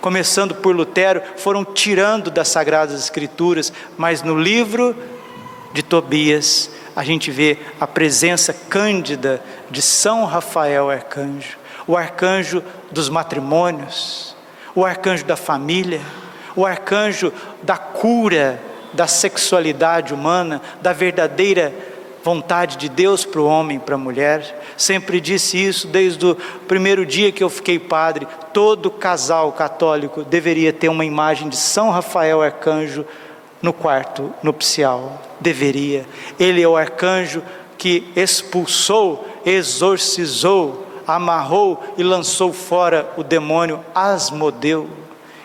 começando 0.01 0.55
por 0.55 0.75
Lutero, 0.75 1.22
foram 1.38 1.63
tirando 1.63 2.31
das 2.31 2.50
Sagradas 2.50 3.00
Escrituras, 3.00 3.72
mas 3.98 4.24
no 4.24 4.38
livro 4.38 4.96
de 5.74 5.84
Tobias, 5.84 6.70
a 6.96 7.03
gente 7.03 7.31
vê 7.31 7.58
a 7.79 7.88
presença 7.88 8.53
cândida 8.53 9.41
de 9.70 9.81
São 9.81 10.25
Rafael 10.25 10.89
Arcanjo, 10.89 11.58
o 11.88 11.96
arcanjo 11.96 12.63
dos 12.91 13.10
matrimônios, 13.10 14.36
o 14.75 14.84
arcanjo 14.84 15.24
da 15.24 15.38
família, 15.38 16.01
o 16.55 16.65
arcanjo 16.65 17.31
da 17.63 17.77
cura 17.77 18.62
da 18.93 19.08
sexualidade 19.08 20.13
humana, 20.13 20.62
da 20.81 20.91
verdadeira 20.91 21.74
vontade 22.24 22.78
de 22.78 22.90
Deus 22.90 23.25
para 23.25 23.42
o 23.42 23.46
homem 23.46 23.78
e 23.78 23.80
para 23.80 23.96
a 23.96 23.98
mulher. 23.98 24.60
Sempre 24.78 25.20
disse 25.20 25.58
isso 25.58 25.88
desde 25.88 26.25
o 26.25 26.36
primeiro 26.68 27.06
dia 27.06 27.32
que 27.32 27.44
eu 27.44 27.50
fiquei 27.50 27.80
padre. 27.80 28.28
Todo 28.54 28.92
casal 28.92 29.51
católico 29.51 30.24
deveria 30.24 30.74
ter 30.74 30.90
uma 30.90 31.06
imagem 31.06 31.50
de 31.50 31.58
São 31.58 31.90
Rafael 31.90 32.42
Arcanjo 32.42 33.06
no 33.62 33.74
quarto 33.74 34.34
nupcial. 34.42 35.22
Deveria. 35.40 36.06
Ele 36.40 36.62
é 36.62 36.68
o 36.68 36.78
arcanjo 36.78 37.42
que 37.78 38.12
expulsou, 38.16 39.28
exorcizou, 39.46 40.88
amarrou 41.08 41.84
e 41.98 42.04
lançou 42.04 42.54
fora 42.54 43.12
o 43.18 43.24
demônio 43.24 43.84
Asmodeu. 43.94 44.88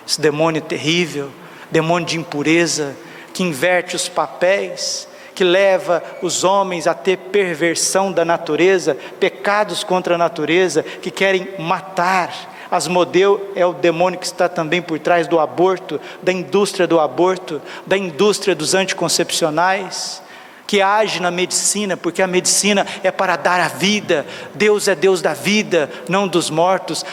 Esse 0.06 0.20
demônio 0.20 0.60
terrível, 0.62 1.30
demônio 1.70 2.06
de 2.06 2.18
impureza, 2.18 2.96
que 3.32 3.42
inverte 3.42 3.96
os 3.96 4.08
papéis 4.08 5.08
que 5.36 5.44
leva 5.44 6.02
os 6.22 6.42
homens 6.42 6.86
a 6.86 6.94
ter 6.94 7.18
perversão 7.18 8.10
da 8.10 8.24
natureza, 8.24 8.96
pecados 9.20 9.84
contra 9.84 10.14
a 10.14 10.18
natureza, 10.18 10.82
que 10.82 11.10
querem 11.10 11.46
matar, 11.58 12.32
Asmodeu 12.70 13.52
é 13.54 13.64
o 13.64 13.72
demônio 13.72 14.18
que 14.18 14.26
está 14.26 14.48
também 14.48 14.82
por 14.82 14.98
trás 14.98 15.28
do 15.28 15.38
aborto, 15.38 16.00
da 16.22 16.32
indústria 16.32 16.86
do 16.86 16.98
aborto, 16.98 17.62
da 17.86 17.96
indústria 17.96 18.56
dos 18.56 18.74
anticoncepcionais, 18.74 20.22
que 20.66 20.82
age 20.82 21.20
na 21.20 21.30
medicina, 21.30 21.96
porque 21.96 22.20
a 22.20 22.26
medicina 22.26 22.84
é 23.04 23.10
para 23.12 23.36
dar 23.36 23.60
a 23.60 23.68
vida. 23.68 24.26
Deus 24.52 24.88
é 24.88 24.96
Deus 24.96 25.22
da 25.22 25.32
vida, 25.32 25.88
não 26.08 26.26
dos 26.26 26.50
mortos. 26.50 27.04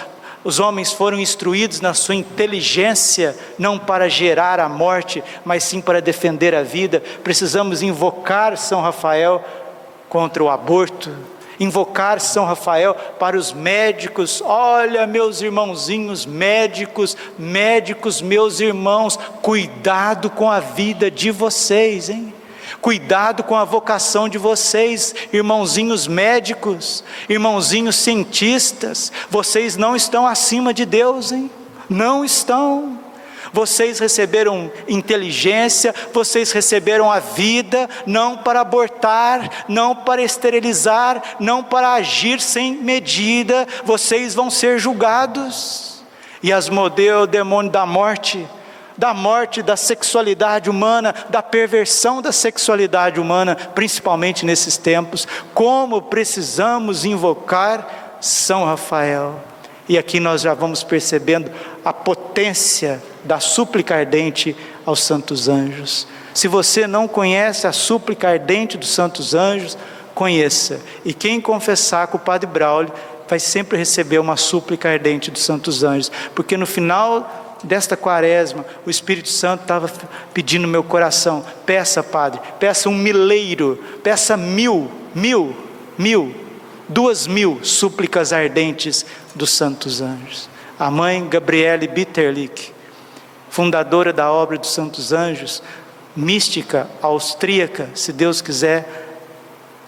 Os 0.43 0.59
homens 0.59 0.91
foram 0.91 1.19
instruídos 1.19 1.79
na 1.79 1.93
sua 1.93 2.15
inteligência, 2.15 3.35
não 3.57 3.79
para 3.79 4.09
gerar 4.09 4.59
a 4.59 4.67
morte, 4.67 5.23
mas 5.45 5.63
sim 5.63 5.79
para 5.79 6.01
defender 6.01 6.53
a 6.53 6.63
vida. 6.63 7.01
Precisamos 7.23 7.81
invocar 7.81 8.57
São 8.57 8.81
Rafael 8.81 9.43
contra 10.09 10.43
o 10.43 10.49
aborto, 10.49 11.09
invocar 11.59 12.19
São 12.19 12.43
Rafael 12.43 12.93
para 13.17 13.37
os 13.37 13.53
médicos. 13.53 14.43
Olha, 14.45 15.07
meus 15.07 15.41
irmãozinhos 15.41 16.25
médicos, 16.25 17.15
médicos, 17.39 18.21
meus 18.21 18.59
irmãos, 18.59 19.17
cuidado 19.41 20.29
com 20.29 20.51
a 20.51 20.59
vida 20.59 21.09
de 21.09 21.31
vocês, 21.31 22.09
hein? 22.09 22.33
Cuidado 22.83 23.45
com 23.45 23.55
a 23.55 23.63
vocação 23.63 24.27
de 24.27 24.37
vocês, 24.37 25.15
irmãozinhos 25.31 26.05
médicos, 26.05 27.01
irmãozinhos 27.29 27.95
cientistas, 27.95 29.09
vocês 29.29 29.77
não 29.77 29.95
estão 29.95 30.27
acima 30.27 30.73
de 30.73 30.83
Deus, 30.85 31.31
hein? 31.31 31.49
Não 31.89 32.25
estão. 32.25 32.99
Vocês 33.53 33.99
receberam 33.99 34.69
inteligência, 34.85 35.95
vocês 36.11 36.51
receberam 36.51 37.09
a 37.09 37.19
vida, 37.19 37.89
não 38.05 38.35
para 38.35 38.59
abortar, 38.59 39.63
não 39.69 39.95
para 39.95 40.21
esterilizar, 40.21 41.23
não 41.39 41.63
para 41.63 41.93
agir 41.93 42.41
sem 42.41 42.73
medida, 42.75 43.65
vocês 43.85 44.35
vão 44.35 44.49
ser 44.49 44.77
julgados. 44.77 46.03
E 46.43 46.51
Asmodeu, 46.51 47.21
o 47.21 47.27
demônio 47.27 47.71
da 47.71 47.85
morte, 47.85 48.45
da 49.03 49.13
morte 49.13 49.61
da 49.61 49.75
sexualidade 49.75 50.69
humana, 50.69 51.13
da 51.29 51.43
perversão 51.43 52.21
da 52.21 52.31
sexualidade 52.31 53.19
humana, 53.19 53.53
principalmente 53.53 54.45
nesses 54.45 54.77
tempos, 54.77 55.27
como 55.53 56.03
precisamos 56.03 57.03
invocar 57.03 58.15
São 58.21 58.63
Rafael. 58.63 59.41
E 59.89 59.97
aqui 59.97 60.21
nós 60.21 60.39
já 60.39 60.53
vamos 60.53 60.85
percebendo 60.85 61.51
a 61.83 61.91
potência 61.91 63.03
da 63.25 63.41
súplica 63.41 63.93
ardente 63.93 64.55
aos 64.85 65.03
santos 65.03 65.49
anjos. 65.49 66.07
Se 66.33 66.47
você 66.47 66.87
não 66.87 67.05
conhece 67.05 67.67
a 67.67 67.73
súplica 67.73 68.29
ardente 68.29 68.77
dos 68.77 68.87
santos 68.87 69.35
anjos, 69.35 69.77
conheça. 70.15 70.79
E 71.03 71.13
quem 71.13 71.41
confessar 71.41 72.07
com 72.07 72.15
o 72.15 72.21
Padre 72.21 72.47
Braulio 72.47 72.93
vai 73.27 73.37
sempre 73.37 73.77
receber 73.77 74.19
uma 74.19 74.37
súplica 74.37 74.89
ardente 74.89 75.29
dos 75.29 75.43
santos 75.43 75.83
anjos, 75.83 76.09
porque 76.33 76.55
no 76.55 76.65
final 76.65 77.42
desta 77.63 77.95
quaresma, 77.95 78.65
o 78.85 78.89
Espírito 78.89 79.29
Santo 79.29 79.61
estava 79.61 79.89
pedindo 80.33 80.63
no 80.63 80.67
meu 80.67 80.83
coração: 80.83 81.45
peça, 81.65 82.03
Padre, 82.03 82.39
peça 82.59 82.89
um 82.89 82.95
mileiro, 82.95 83.81
peça 84.03 84.35
mil, 84.35 84.91
mil, 85.15 85.55
mil, 85.97 86.35
duas 86.87 87.25
mil 87.25 87.59
súplicas 87.63 88.33
ardentes 88.33 89.05
dos 89.33 89.51
santos 89.51 90.01
anjos. 90.01 90.49
A 90.77 90.91
mãe 90.91 91.27
Gabriele 91.27 91.87
Bitterlich, 91.87 92.73
fundadora 93.49 94.11
da 94.11 94.31
obra 94.31 94.57
dos 94.57 94.73
Santos 94.73 95.13
Anjos, 95.13 95.61
mística 96.15 96.87
austríaca, 97.01 97.89
se 97.93 98.11
Deus 98.11 98.41
quiser, 98.41 98.87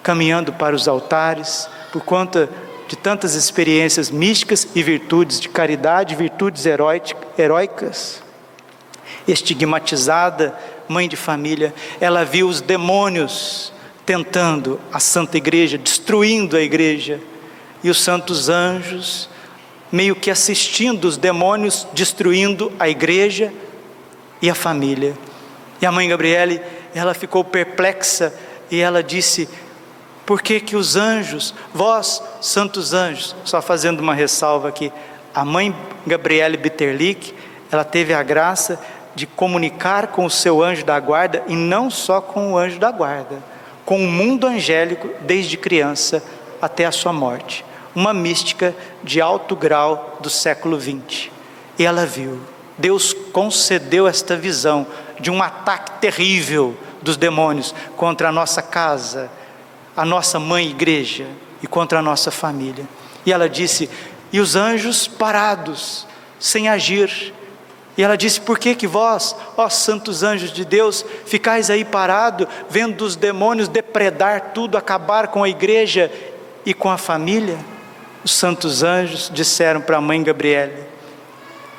caminhando 0.02 0.54
para 0.54 0.76
os 0.76 0.88
altares, 0.88 1.68
por 1.92 2.04
conta 2.04 2.48
de 2.88 2.96
tantas 2.96 3.36
experiências 3.36 4.10
místicas 4.12 4.68
e 4.76 4.84
virtudes 4.84 5.40
de 5.40 5.50
caridade, 5.50 6.16
virtudes 6.16 6.66
heróicas. 6.66 8.24
Estigmatizada, 9.28 10.58
mãe 10.88 11.08
de 11.08 11.16
família, 11.16 11.74
ela 12.00 12.24
viu 12.24 12.48
os 12.48 12.62
demônios 12.62 13.74
tentando 14.06 14.80
a 14.94 15.00
Santa 15.00 15.38
Igreja, 15.38 15.78
destruindo 15.78 16.56
a 16.56 16.62
igreja, 16.62 17.20
e 17.84 17.90
os 17.90 18.02
santos 18.02 18.50
anjos 18.50 19.30
meio 19.92 20.16
que 20.16 20.32
assistindo 20.32 21.06
os 21.06 21.18
demônios 21.18 21.88
destruindo 21.94 22.72
a 22.80 22.90
igreja 22.90 23.54
e 24.42 24.50
a 24.50 24.56
família. 24.56 25.16
E 25.82 25.86
a 25.86 25.92
mãe 25.92 26.10
Gabriele, 26.10 26.60
ela 26.94 27.14
ficou 27.14 27.44
perplexa 27.44 28.34
e 28.70 28.80
ela 28.80 29.04
disse: 29.04 29.48
Por 30.26 30.42
que 30.42 30.60
que 30.60 30.76
os 30.76 30.96
anjos, 30.96 31.54
vós, 31.74 32.22
santos 32.42 32.94
anjos, 32.94 33.36
só 33.46 33.62
fazendo 33.62 34.00
uma 34.00 34.14
ressalva 34.14 34.70
aqui, 34.70 34.92
a 35.34 35.46
mãe 35.46 35.76
Gabriele 36.06 36.58
Bitterlich, 36.58 37.34
ela 37.72 37.84
teve 37.84 38.14
a 38.14 38.24
graça 38.24 38.80
de 39.14 39.26
comunicar 39.28 40.08
com 40.08 40.26
o 40.26 40.30
seu 40.30 40.64
anjo 40.64 40.84
da 40.84 41.00
guarda 41.00 41.44
e 41.48 41.56
não 41.56 41.90
só 41.90 42.20
com 42.20 42.54
o 42.54 42.58
anjo 42.58 42.80
da 42.80 42.92
guarda, 42.92 43.38
com 43.86 44.04
o 44.04 44.08
mundo 44.08 44.48
angélico 44.48 45.10
desde 45.22 45.58
criança 45.58 46.24
até 46.62 46.86
a 46.86 46.92
sua 46.92 47.14
morte 47.14 47.64
uma 47.96 48.14
mística 48.14 48.76
de 49.02 49.22
alto 49.22 49.56
grau 49.56 50.18
do 50.20 50.30
século 50.30 50.80
XX. 50.80 51.30
E 51.80 51.86
ela 51.86 52.06
viu, 52.06 52.42
Deus 52.78 53.14
concedeu 53.14 54.06
esta 54.06 54.36
visão 54.36 54.86
de 55.20 55.32
um 55.32 55.42
ataque 55.42 55.94
terrível 56.02 56.76
dos 57.02 57.16
demônios 57.16 57.74
contra 57.96 58.30
a 58.30 58.32
nossa 58.32 58.62
casa, 58.62 59.32
a 59.96 60.06
nossa 60.06 60.40
mãe 60.40 60.70
igreja 60.70 61.26
e 61.62 61.68
contra 61.68 62.00
a 62.00 62.02
nossa 62.02 62.32
família. 62.32 62.86
E 63.26 63.32
ela 63.32 63.50
disse: 63.50 63.90
"E 64.32 64.40
os 64.40 64.56
anjos 64.56 65.08
parados, 65.08 66.08
sem 66.40 66.68
agir". 66.68 67.34
E 67.98 68.04
ela 68.04 68.18
disse: 68.18 68.42
"Por 68.42 68.60
que 68.60 68.76
que 68.76 68.88
vós, 68.88 69.36
ó 69.56 69.70
santos 69.70 70.24
anjos 70.24 70.52
de 70.52 70.66
Deus, 70.66 71.06
ficais 71.26 71.70
aí 71.70 71.86
parado, 71.86 72.48
vendo 72.70 73.04
os 73.04 73.16
demônios 73.16 73.68
depredar 73.68 74.52
tudo, 74.54 74.78
acabar 74.78 75.30
com 75.30 75.44
a 75.44 75.50
igreja 75.50 76.12
e 76.66 76.74
com 76.74 76.90
a 76.90 76.98
família?" 76.98 77.58
os 78.26 78.32
santos 78.32 78.82
anjos 78.82 79.30
disseram 79.32 79.80
para 79.80 79.98
a 79.98 80.02
mãe 80.02 80.24
Gabriele: 80.24 80.84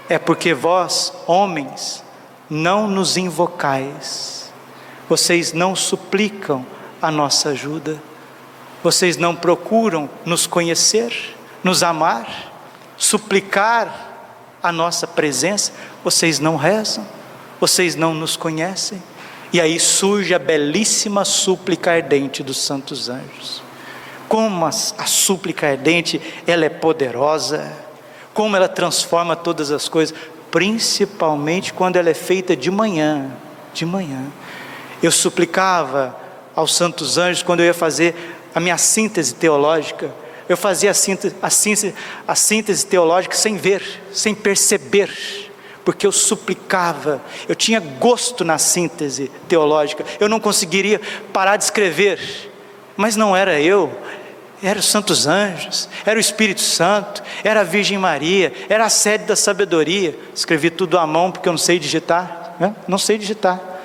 É 0.09 0.16
porque 0.16 0.55
vós, 0.55 1.12
homens, 1.26 2.05
não 2.48 2.87
nos 2.87 3.16
invocais, 3.16 4.52
vocês 5.09 5.52
não 5.52 5.74
suplicam 5.74 6.64
a 7.06 7.10
nossa 7.12 7.50
ajuda, 7.50 8.02
vocês 8.82 9.16
não 9.16 9.32
procuram 9.32 10.10
nos 10.24 10.44
conhecer, 10.44 11.36
nos 11.62 11.84
amar, 11.84 12.52
suplicar 12.96 14.34
a 14.60 14.72
nossa 14.72 15.06
presença, 15.06 15.70
vocês 16.02 16.40
não 16.40 16.56
rezam, 16.56 17.06
vocês 17.60 17.94
não 17.94 18.12
nos 18.12 18.36
conhecem. 18.36 19.00
E 19.52 19.60
aí 19.60 19.78
surge 19.78 20.34
a 20.34 20.38
belíssima 20.40 21.24
súplica 21.24 21.92
ardente 21.92 22.42
dos 22.42 22.56
santos 22.56 23.08
anjos. 23.08 23.62
Como 24.28 24.66
a, 24.66 24.70
a 24.70 25.06
súplica 25.06 25.68
ardente, 25.68 26.20
ela 26.44 26.64
é 26.64 26.68
poderosa, 26.68 27.72
como 28.34 28.56
ela 28.56 28.68
transforma 28.68 29.36
todas 29.36 29.70
as 29.70 29.88
coisas, 29.88 30.12
principalmente 30.50 31.72
quando 31.72 31.94
ela 31.94 32.10
é 32.10 32.14
feita 32.14 32.56
de 32.56 32.68
manhã, 32.68 33.30
de 33.72 33.86
manhã. 33.86 34.24
Eu 35.00 35.12
suplicava 35.12 36.25
aos 36.56 36.74
santos 36.74 37.18
anjos 37.18 37.42
quando 37.42 37.60
eu 37.60 37.66
ia 37.66 37.74
fazer 37.74 38.14
a 38.54 38.58
minha 38.58 38.78
síntese 38.78 39.34
teológica, 39.34 40.10
eu 40.48 40.56
fazia 40.56 40.90
a 40.90 40.94
síntese, 40.94 41.36
a 41.42 41.50
síntese, 41.50 41.94
a 42.26 42.34
síntese 42.34 42.86
teológica 42.86 43.36
sem 43.36 43.56
ver, 43.56 43.82
sem 44.12 44.34
perceber, 44.34 45.10
porque 45.84 46.06
eu 46.06 46.12
suplicava, 46.12 47.20
eu 47.46 47.54
tinha 47.54 47.78
gosto 47.78 48.44
na 48.44 48.56
síntese 48.56 49.30
teológica, 49.46 50.04
eu 50.18 50.28
não 50.28 50.40
conseguiria 50.40 51.00
parar 51.32 51.56
de 51.56 51.64
escrever, 51.64 52.18
mas 52.96 53.14
não 53.14 53.36
era 53.36 53.60
eu, 53.60 53.92
eram 54.62 54.80
os 54.80 54.86
santos 54.86 55.26
anjos, 55.26 55.88
era 56.06 56.16
o 56.16 56.20
Espírito 56.20 56.62
Santo, 56.62 57.22
era 57.44 57.60
a 57.60 57.64
Virgem 57.64 57.98
Maria, 57.98 58.52
era 58.68 58.86
a 58.86 58.88
sede 58.88 59.24
da 59.24 59.36
sabedoria. 59.36 60.18
Escrevi 60.34 60.70
tudo 60.70 60.98
à 60.98 61.06
mão 61.06 61.30
porque 61.30 61.46
eu 61.46 61.52
não 61.52 61.58
sei 61.58 61.78
digitar, 61.78 62.56
né? 62.58 62.74
não 62.88 62.96
sei 62.96 63.18
digitar. 63.18 63.75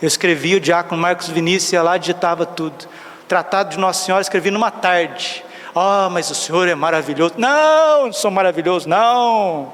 Eu 0.00 0.06
escrevi, 0.06 0.54
o 0.54 0.60
diácono 0.60 1.00
Marcos 1.00 1.28
Vinícius 1.28 1.72
ia 1.72 1.82
lá 1.82 1.96
digitava 1.96 2.46
tudo. 2.46 2.86
Tratado 3.26 3.70
de 3.70 3.78
Nossa 3.78 4.04
Senhora 4.04 4.22
escrevi 4.22 4.50
numa 4.50 4.70
tarde. 4.70 5.44
Ah, 5.74 6.06
oh, 6.06 6.10
mas 6.10 6.30
o 6.30 6.34
Senhor 6.34 6.66
é 6.68 6.74
maravilhoso. 6.74 7.34
Não, 7.36 8.06
não 8.06 8.12
sou 8.12 8.30
maravilhoso, 8.30 8.88
não. 8.88 9.72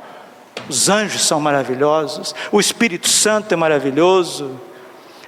Os 0.69 0.89
anjos 0.89 1.23
são 1.27 1.41
maravilhosos, 1.41 2.35
o 2.51 2.59
Espírito 2.59 3.09
Santo 3.09 3.53
é 3.53 3.57
maravilhoso. 3.57 4.59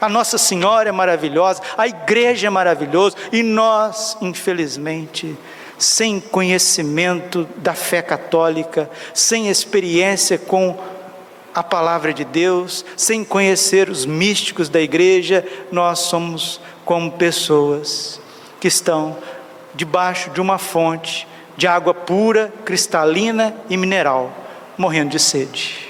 A 0.00 0.09
Nossa 0.09 0.37
Senhora 0.38 0.88
é 0.88 0.92
maravilhosa, 0.92 1.62
a 1.76 1.87
igreja 1.87 2.46
é 2.46 2.50
maravilhosa 2.50 3.16
e 3.32 3.42
nós, 3.42 4.16
infelizmente, 4.20 5.37
sem 5.78 6.20
conhecimento 6.20 7.48
da 7.56 7.74
fé 7.74 8.02
católica, 8.02 8.90
sem 9.14 9.48
experiência 9.48 10.38
com 10.38 10.78
a 11.57 11.62
palavra 11.62 12.12
de 12.12 12.23
Deus, 12.23 12.85
sem 12.99 13.25
conhecer 13.25 13.88
os 13.88 14.05
místicos 14.05 14.69
da 14.69 14.79
igreja, 14.79 15.42
nós 15.73 16.01
somos 16.01 16.61
como 16.85 17.12
pessoas 17.12 18.21
que 18.61 18.69
estão 18.69 19.16
debaixo 19.75 20.29
de 20.29 20.38
uma 20.38 20.59
fonte 20.59 21.27
de 21.57 21.66
água 21.66 21.95
pura, 21.95 22.53
cristalina 22.62 23.57
e 23.71 23.77
mineral, 23.79 24.31
morrendo 24.77 25.12
de 25.12 25.19
sede. 25.19 25.88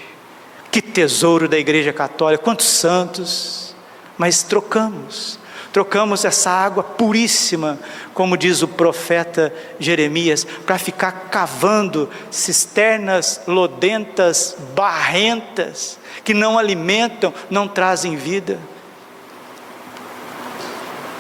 Que 0.71 0.81
tesouro 0.81 1.49
da 1.49 1.59
Igreja 1.59 1.93
Católica, 1.93 2.45
quantos 2.45 2.67
santos, 2.67 3.75
mas 4.17 4.45
trocamos 4.45 5.37
trocamos 5.77 6.25
essa 6.25 6.51
água 6.51 6.83
puríssima, 6.83 7.79
como 8.15 8.39
diz 8.39 8.63
o 8.63 8.69
profeta 8.69 9.53
Jeremias, 9.79 10.43
para 10.43 10.79
ficar 10.79 11.29
cavando 11.31 12.09
cisternas 12.31 13.43
lodentas, 13.47 14.57
barrentas, 14.75 15.99
que 16.25 16.33
não 16.33 16.59
alimentam, 16.59 17.31
não 17.51 17.69
trazem 17.69 18.17
vida. 18.17 18.59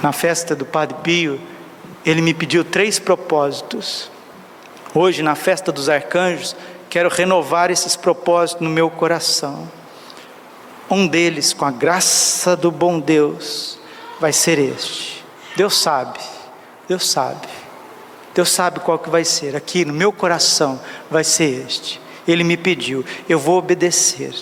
Na 0.03 0.11
festa 0.11 0.57
do 0.57 0.65
Padre 0.65 0.97
Pio, 1.03 1.39
ele 2.03 2.23
me 2.23 2.33
pediu 2.33 2.65
três 2.65 2.99
propósitos. 2.99 4.11
Hoje, 4.95 5.23
na 5.23 5.35
festa 5.35 5.71
dos 5.71 5.91
arcanjos, 5.91 6.57
quero 6.89 7.11
renovar 7.11 7.71
esses 7.71 7.95
propósitos 7.95 8.67
no 8.67 8.71
meu 8.73 8.89
coração. 8.89 9.71
Um 10.89 11.07
deles, 11.07 11.53
com 11.53 11.67
a 11.67 11.71
graça 11.71 12.57
do 12.57 12.71
bom 12.71 12.99
Deus, 12.99 13.76
vai 14.21 14.33
ser 14.33 14.59
este. 14.59 15.25
Deus 15.57 15.77
sabe, 15.79 16.19
Deus 16.89 17.09
sabe. 17.09 17.47
Deus 18.35 18.51
sabe 18.51 18.81
qual 18.81 18.99
que 18.99 19.09
vai 19.09 19.25
ser. 19.25 19.57
Aqui 19.57 19.85
no 19.85 19.95
meu 19.95 20.13
coração 20.13 20.79
vai 21.11 21.25
ser 21.25 21.65
este. 21.67 22.01
Ele 22.29 22.45
me 22.45 22.57
pediu, 22.57 23.05
eu 23.29 23.39
vou 23.39 23.59
obedecer. 23.59 24.35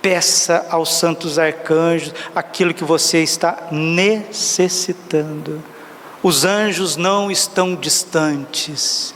Peça 0.00 0.66
aos 0.70 0.94
santos 0.94 1.38
arcanjos 1.38 2.14
aquilo 2.34 2.72
que 2.72 2.84
você 2.84 3.22
está 3.22 3.68
necessitando. 3.70 5.62
Os 6.22 6.44
anjos 6.44 6.96
não 6.96 7.30
estão 7.30 7.74
distantes. 7.74 9.14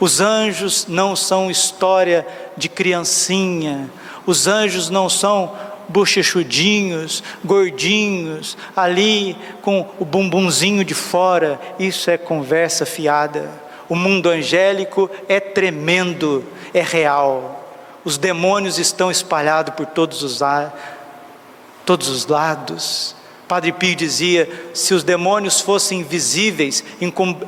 Os 0.00 0.20
anjos 0.20 0.86
não 0.88 1.14
são 1.14 1.50
história 1.50 2.26
de 2.56 2.68
criancinha. 2.68 3.90
Os 4.26 4.46
anjos 4.46 4.90
não 4.90 5.08
são 5.08 5.54
bochechudinhos, 5.88 7.22
gordinhos, 7.44 8.56
ali 8.74 9.36
com 9.62 9.88
o 9.98 10.04
bumbumzinho 10.04 10.84
de 10.84 10.94
fora, 10.94 11.60
isso 11.78 12.10
é 12.10 12.18
conversa 12.18 12.84
fiada. 12.84 13.50
O 13.88 13.94
mundo 13.94 14.28
angélico 14.28 15.10
é 15.28 15.38
tremendo, 15.38 16.44
é 16.74 16.82
real. 16.82 17.64
Os 18.04 18.18
demônios 18.18 18.78
estão 18.78 19.10
espalhados 19.10 19.74
por 19.74 19.86
todos 19.86 20.22
os, 20.22 20.40
todos 21.84 22.08
os 22.08 22.26
lados. 22.26 23.14
Padre 23.46 23.72
Pio 23.72 23.94
dizia: 23.94 24.48
se 24.74 24.92
os 24.92 25.04
demônios 25.04 25.60
fossem 25.60 26.02
visíveis, 26.02 26.84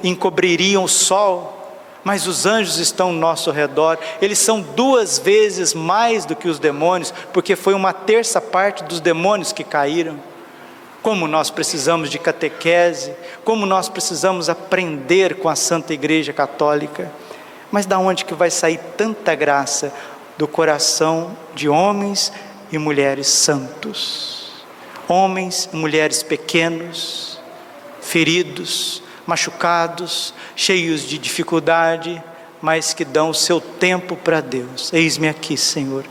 encobririam 0.02 0.84
o 0.84 0.88
sol 0.88 1.57
mas 2.04 2.26
os 2.26 2.46
anjos 2.46 2.78
estão 2.78 3.08
ao 3.08 3.12
nosso 3.12 3.50
redor, 3.50 3.98
eles 4.22 4.38
são 4.38 4.60
duas 4.60 5.18
vezes 5.18 5.74
mais 5.74 6.24
do 6.24 6.36
que 6.36 6.48
os 6.48 6.58
demônios, 6.58 7.12
porque 7.32 7.56
foi 7.56 7.74
uma 7.74 7.92
terça 7.92 8.40
parte 8.40 8.84
dos 8.84 9.00
demônios 9.00 9.52
que 9.52 9.64
caíram. 9.64 10.18
Como 11.02 11.26
nós 11.26 11.50
precisamos 11.50 12.10
de 12.10 12.18
catequese, 12.18 13.12
como 13.44 13.66
nós 13.66 13.88
precisamos 13.88 14.48
aprender 14.48 15.36
com 15.36 15.48
a 15.48 15.56
Santa 15.56 15.94
Igreja 15.94 16.32
Católica. 16.32 17.10
Mas 17.70 17.86
da 17.86 17.98
onde 17.98 18.24
que 18.24 18.34
vai 18.34 18.50
sair 18.50 18.80
tanta 18.96 19.34
graça 19.34 19.92
do 20.36 20.48
coração 20.48 21.36
de 21.54 21.68
homens 21.68 22.32
e 22.72 22.78
mulheres 22.78 23.28
santos? 23.28 24.64
Homens 25.06 25.68
e 25.72 25.76
mulheres 25.76 26.22
pequenos, 26.22 27.40
feridos, 28.00 29.02
machucados, 29.28 30.32
cheios 30.56 31.02
de 31.02 31.18
dificuldade, 31.18 32.22
mas 32.62 32.94
que 32.94 33.04
dão 33.04 33.28
o 33.28 33.34
seu 33.34 33.60
tempo 33.60 34.16
para 34.16 34.40
Deus. 34.40 34.90
Eis-me 34.90 35.28
aqui, 35.28 35.54
Senhor. 35.54 36.06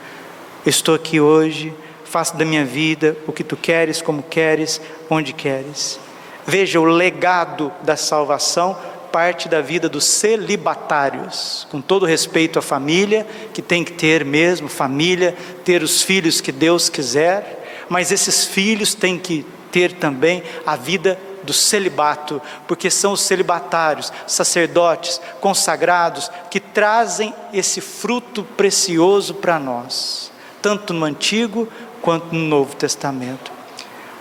Estou 0.64 0.94
aqui 0.94 1.20
hoje, 1.20 1.74
faça 2.06 2.38
da 2.38 2.46
minha 2.46 2.64
vida 2.64 3.18
o 3.26 3.34
que 3.34 3.44
tu 3.44 3.58
queres, 3.58 4.04
como 4.04 4.22
queres, 4.22 4.80
onde 5.10 5.34
queres. 5.34 6.00
Veja 6.46 6.80
o 6.80 6.86
legado 6.86 7.74
da 7.82 7.98
salvação 7.98 8.78
parte 9.12 9.50
da 9.50 9.62
vida 9.62 9.90
dos 9.90 10.06
celibatários, 10.06 11.66
com 11.72 11.82
todo 11.82 12.06
respeito 12.06 12.60
à 12.60 12.62
família, 12.62 13.26
que 13.52 13.64
tem 13.64 13.84
que 13.84 13.94
ter 13.94 14.24
mesmo 14.24 14.68
família, 14.68 15.36
ter 15.66 15.82
os 15.82 16.04
filhos 16.04 16.40
que 16.40 16.52
Deus 16.52 16.88
quiser, 16.88 17.86
mas 17.90 18.12
esses 18.12 18.46
filhos 18.46 18.94
têm 18.94 19.18
que 19.18 19.44
ter 19.72 19.94
também 19.94 20.44
a 20.64 20.76
vida 20.76 21.18
do 21.48 21.54
celibato, 21.54 22.42
porque 22.68 22.92
são 22.92 23.14
os 23.14 23.22
celibatários, 23.22 24.12
sacerdotes, 24.28 25.20
consagrados, 25.40 26.30
que 26.52 26.60
trazem 26.60 27.34
esse 27.54 27.80
fruto 27.80 28.44
precioso 28.44 29.34
para 29.34 29.58
nós, 29.58 30.30
tanto 30.62 30.94
no 30.94 31.06
Antigo 31.06 31.68
quanto 32.02 32.36
no 32.36 32.46
Novo 32.46 32.76
Testamento. 32.76 33.50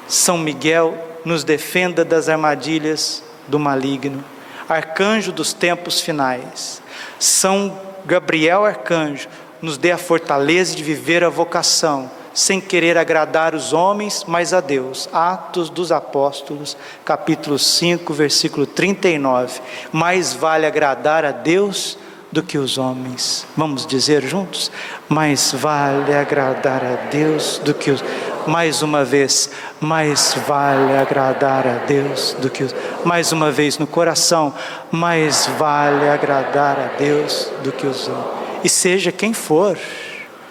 São 0.06 0.38
Miguel 0.38 0.96
nos 1.24 1.42
defenda 1.42 2.04
das 2.04 2.28
armadilhas 2.28 3.24
do 3.48 3.58
maligno, 3.58 4.24
arcanjo 4.68 5.32
dos 5.32 5.52
tempos 5.52 6.00
finais. 6.00 6.80
São 7.18 7.76
Gabriel 8.04 8.64
arcanjo 8.64 9.28
nos 9.60 9.76
dê 9.76 9.90
a 9.90 9.98
fortaleza 9.98 10.76
de 10.76 10.84
viver 10.84 11.24
a 11.24 11.28
vocação 11.28 12.08
sem 12.36 12.60
querer 12.60 12.98
agradar 12.98 13.54
os 13.54 13.72
homens, 13.72 14.22
mas 14.28 14.52
a 14.52 14.60
Deus. 14.60 15.08
Atos 15.10 15.70
dos 15.70 15.90
Apóstolos, 15.90 16.76
capítulo 17.02 17.58
5, 17.58 18.12
versículo 18.12 18.66
39. 18.66 19.58
Mais 19.90 20.34
vale 20.34 20.66
agradar 20.66 21.24
a 21.24 21.32
Deus 21.32 21.96
do 22.30 22.42
que 22.42 22.58
os 22.58 22.76
homens. 22.76 23.46
Vamos 23.56 23.86
dizer 23.86 24.22
juntos? 24.22 24.70
Mais 25.08 25.50
vale 25.50 26.14
agradar 26.14 26.84
a 26.84 27.08
Deus 27.10 27.58
do 27.64 27.72
que 27.72 27.90
os 27.90 28.04
mais 28.46 28.82
uma 28.82 29.02
vez, 29.02 29.50
mais 29.80 30.36
vale 30.46 30.94
agradar 30.94 31.66
a 31.66 31.86
Deus 31.86 32.36
do 32.38 32.50
que 32.50 32.64
os 32.64 32.74
mais 33.02 33.32
uma 33.32 33.50
vez 33.50 33.78
no 33.78 33.86
coração, 33.86 34.54
mais 34.92 35.46
vale 35.58 36.06
agradar 36.06 36.78
a 36.78 36.98
Deus 36.98 37.50
do 37.64 37.72
que 37.72 37.86
os 37.86 38.06
homens. 38.06 38.46
E 38.62 38.68
seja 38.68 39.10
quem 39.10 39.32
for, 39.32 39.78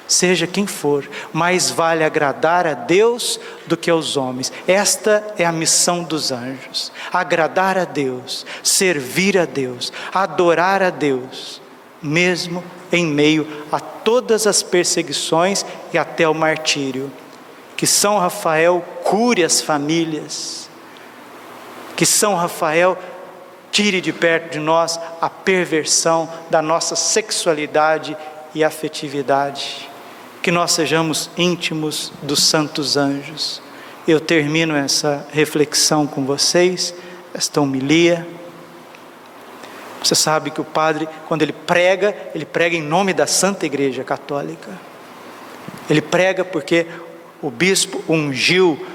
seja 0.08 0.46
quem 0.46 0.68
for, 0.68 1.10
mais 1.34 1.70
vale 1.70 2.04
agradar 2.04 2.68
a 2.68 2.74
Deus 2.74 3.40
do 3.66 3.76
que 3.76 3.90
aos 3.90 4.18
homens. 4.18 4.52
Esta 4.68 5.34
é 5.38 5.46
a 5.46 5.52
missão 5.52 6.04
dos 6.04 6.32
anjos: 6.32 6.92
agradar 7.12 7.78
a 7.78 7.86
Deus, 7.86 8.46
servir 8.64 9.38
a 9.38 9.46
Deus, 9.46 9.92
adorar 10.14 10.84
a 10.84 10.90
Deus, 10.90 11.62
mesmo 12.02 12.64
em 12.92 13.06
meio 13.06 13.66
a 13.72 13.80
todas 13.80 14.46
as 14.46 14.62
perseguições 14.62 15.66
e 15.92 15.98
até 15.98 16.28
o 16.28 16.34
martírio. 16.34 17.12
Que 17.76 17.88
São 17.88 18.18
Rafael 18.18 18.86
cure 19.04 19.44
as 19.44 19.60
famílias, 19.60 20.70
que 21.98 22.06
São 22.06 22.34
Rafael 22.34 22.98
tire 23.70 24.00
de 24.00 24.14
perto 24.14 24.54
de 24.54 24.60
nós 24.60 24.98
a 25.20 25.30
perversão 25.30 26.30
da 26.50 26.62
nossa 26.62 26.96
sexualidade 26.96 28.16
e 28.54 28.64
afetividade 28.64 29.90
que 30.46 30.52
nós 30.52 30.74
sejamos 30.74 31.28
íntimos 31.36 32.14
dos 32.22 32.44
santos 32.44 32.96
anjos. 32.96 33.60
Eu 34.08 34.20
termino 34.20 34.76
essa 34.76 35.28
reflexão 35.32 36.06
com 36.06 36.24
vocês, 36.24 36.94
esta 37.34 37.60
homilia. 37.60 38.28
Você 40.04 40.14
sabe 40.14 40.52
que 40.52 40.62
o 40.62 40.64
padre, 40.64 41.10
quando 41.28 41.42
ele 41.42 41.52
prega, 41.52 42.16
ele 42.36 42.46
prega 42.46 42.76
em 42.76 42.82
nome 42.84 43.12
da 43.12 43.26
Santa 43.26 43.66
Igreja 43.66 44.04
Católica. 44.04 44.70
Ele 45.90 46.00
prega 46.00 46.46
porque 46.46 46.86
o 47.42 47.50
bispo 47.50 48.04
ungiu 48.08 48.86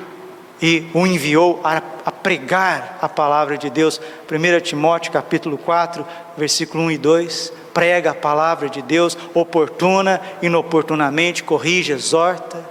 e 0.63 0.87
o 0.95 1.05
enviou 1.05 1.61
a, 1.65 1.79
a, 2.05 2.13
pregar 2.13 2.97
a 3.03 3.09
palavra 3.09 3.59
de 3.59 3.69
Deus. 3.69 4.01
1 4.31 4.61
Timóteo 4.61 5.11
capítulo 5.11 5.59
4, 5.59 6.07
versículo 6.39 6.85
1 6.85 6.91
e 6.93 6.99
2 6.99 7.60
prega 7.73 8.11
a 8.11 8.15
palavra 8.15 8.69
de 8.69 8.83
Deus, 8.83 9.17
oportuna, 9.35 10.21
inoportunamente, 10.43 11.43
corrige, 11.43 11.93
exorta, 11.93 12.65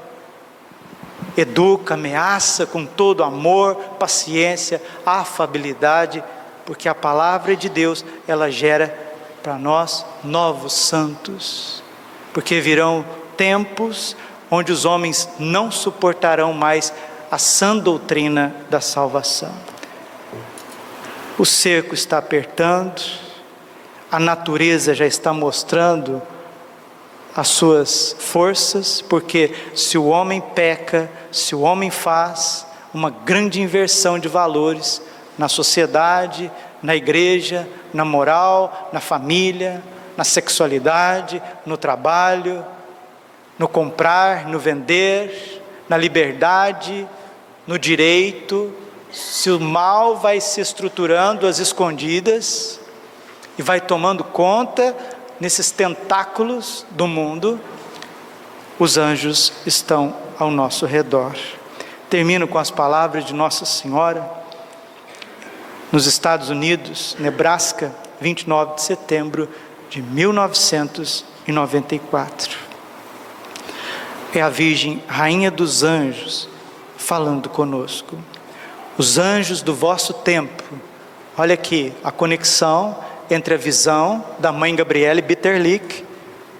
educa, 1.37 1.93
ameaça 1.93 2.65
com 2.65 2.85
todo 2.85 3.23
amor, 3.23 3.75
paciência, 3.99 4.81
afabilidade, 5.05 6.23
porque 6.65 6.87
a 6.87 6.95
palavra 6.95 7.55
de 7.55 7.69
Deus, 7.69 8.05
ela 8.27 8.51
gera 8.51 8.95
para 9.41 9.57
nós 9.57 10.05
novos 10.23 10.73
santos, 10.73 11.81
porque 12.33 12.59
virão 12.59 13.05
tempos 13.37 14.15
onde 14.51 14.71
os 14.71 14.85
homens 14.85 15.29
não 15.39 15.71
suportarão 15.71 16.53
mais 16.53 16.93
a 17.31 17.37
sã 17.37 17.77
doutrina 17.77 18.55
da 18.69 18.81
salvação. 18.81 19.53
O 21.37 21.45
cerco 21.45 21.93
está 21.93 22.17
apertando, 22.17 23.01
a 24.11 24.19
natureza 24.19 24.93
já 24.93 25.05
está 25.05 25.31
mostrando 25.31 26.21
as 27.35 27.47
suas 27.47 28.15
forças, 28.19 29.01
porque 29.01 29.53
se 29.75 29.97
o 29.97 30.07
homem 30.07 30.41
peca, 30.41 31.09
se 31.31 31.55
o 31.55 31.61
homem 31.61 31.91
faz 31.91 32.65
uma 32.93 33.11
grande 33.11 33.61
inversão 33.61 34.17
de 34.17 34.27
valores 34.27 35.01
na 35.37 35.47
sociedade, 35.47 36.51
na 36.81 36.95
igreja, 36.95 37.67
na 37.93 38.03
moral, 38.03 38.89
na 38.91 38.99
família, 38.99 39.81
na 40.17 40.23
sexualidade, 40.23 41.41
no 41.65 41.77
trabalho, 41.77 42.65
no 43.59 43.67
comprar, 43.67 44.47
no 44.47 44.57
vender, 44.57 45.61
na 45.87 45.97
liberdade, 45.97 47.07
no 47.67 47.77
direito, 47.77 48.73
se 49.11 49.51
o 49.51 49.59
mal 49.59 50.17
vai 50.17 50.41
se 50.41 50.59
estruturando 50.59 51.45
às 51.45 51.59
escondidas 51.59 52.78
e 53.59 53.61
vai 53.61 53.79
tomando 53.81 54.23
conta 54.23 54.95
nesses 55.37 55.69
tentáculos 55.69 56.85
do 56.91 57.05
mundo, 57.05 57.59
os 58.79 58.97
anjos 58.97 59.51
estão 59.65 60.15
ao 60.39 60.49
nosso 60.49 60.85
redor. 60.85 61.35
Termino 62.09 62.47
com 62.47 62.57
as 62.57 62.71
palavras 62.71 63.25
de 63.25 63.33
Nossa 63.33 63.65
Senhora, 63.65 64.39
nos 65.91 66.05
Estados 66.05 66.49
Unidos, 66.49 67.17
Nebraska, 67.19 67.93
29 68.21 68.75
de 68.75 68.81
setembro 68.81 69.49
de 69.89 70.01
1994. 70.01 72.57
É 74.33 74.41
a 74.41 74.47
Virgem, 74.47 75.03
Rainha 75.05 75.51
dos 75.51 75.83
Anjos, 75.83 76.47
falando 76.95 77.49
conosco. 77.49 78.17
Os 78.97 79.17
anjos 79.17 79.61
do 79.61 79.75
vosso 79.75 80.13
tempo. 80.13 80.63
Olha 81.37 81.55
aqui 81.55 81.91
a 82.01 82.09
conexão 82.09 83.08
entre 83.29 83.53
a 83.53 83.57
visão 83.57 84.23
da 84.39 84.51
mãe 84.51 84.75
Gabriele 84.75 85.21
Bitterlich, 85.21 86.05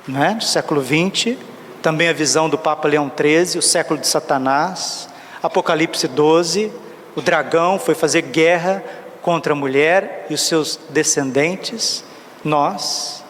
né, 0.08 0.36
do 0.36 0.44
século 0.44 0.82
20, 0.82 1.38
também 1.82 2.10
a 2.10 2.14
visão 2.14 2.50
do 2.50 2.58
Papa 2.58 2.88
Leão 2.88 3.12
XIII, 3.16 3.60
o 3.60 3.62
século 3.62 4.00
de 4.00 4.08
Satanás, 4.08 5.10
Apocalipse 5.42 6.08
12, 6.08 6.72
o 7.16 7.22
dragão 7.22 7.80
foi 7.80 7.96
fazer 7.96 8.22
guerra 8.24 8.84
contra 9.22 9.54
a 9.54 9.56
mulher 9.56 10.28
e 10.30 10.34
os 10.34 10.42
seus 10.42 10.80
descendentes, 10.90 12.04
nós, 12.44 13.24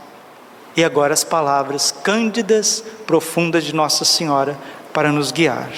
e 0.76 0.84
agora 0.84 1.14
as 1.14 1.24
palavras 1.24 1.92
cândidas, 1.92 2.84
profundas 3.06 3.64
de 3.64 3.74
Nossa 3.74 4.06
Senhora 4.06 4.58
para 4.94 5.12
nos 5.12 5.32
guiar. 5.32 5.70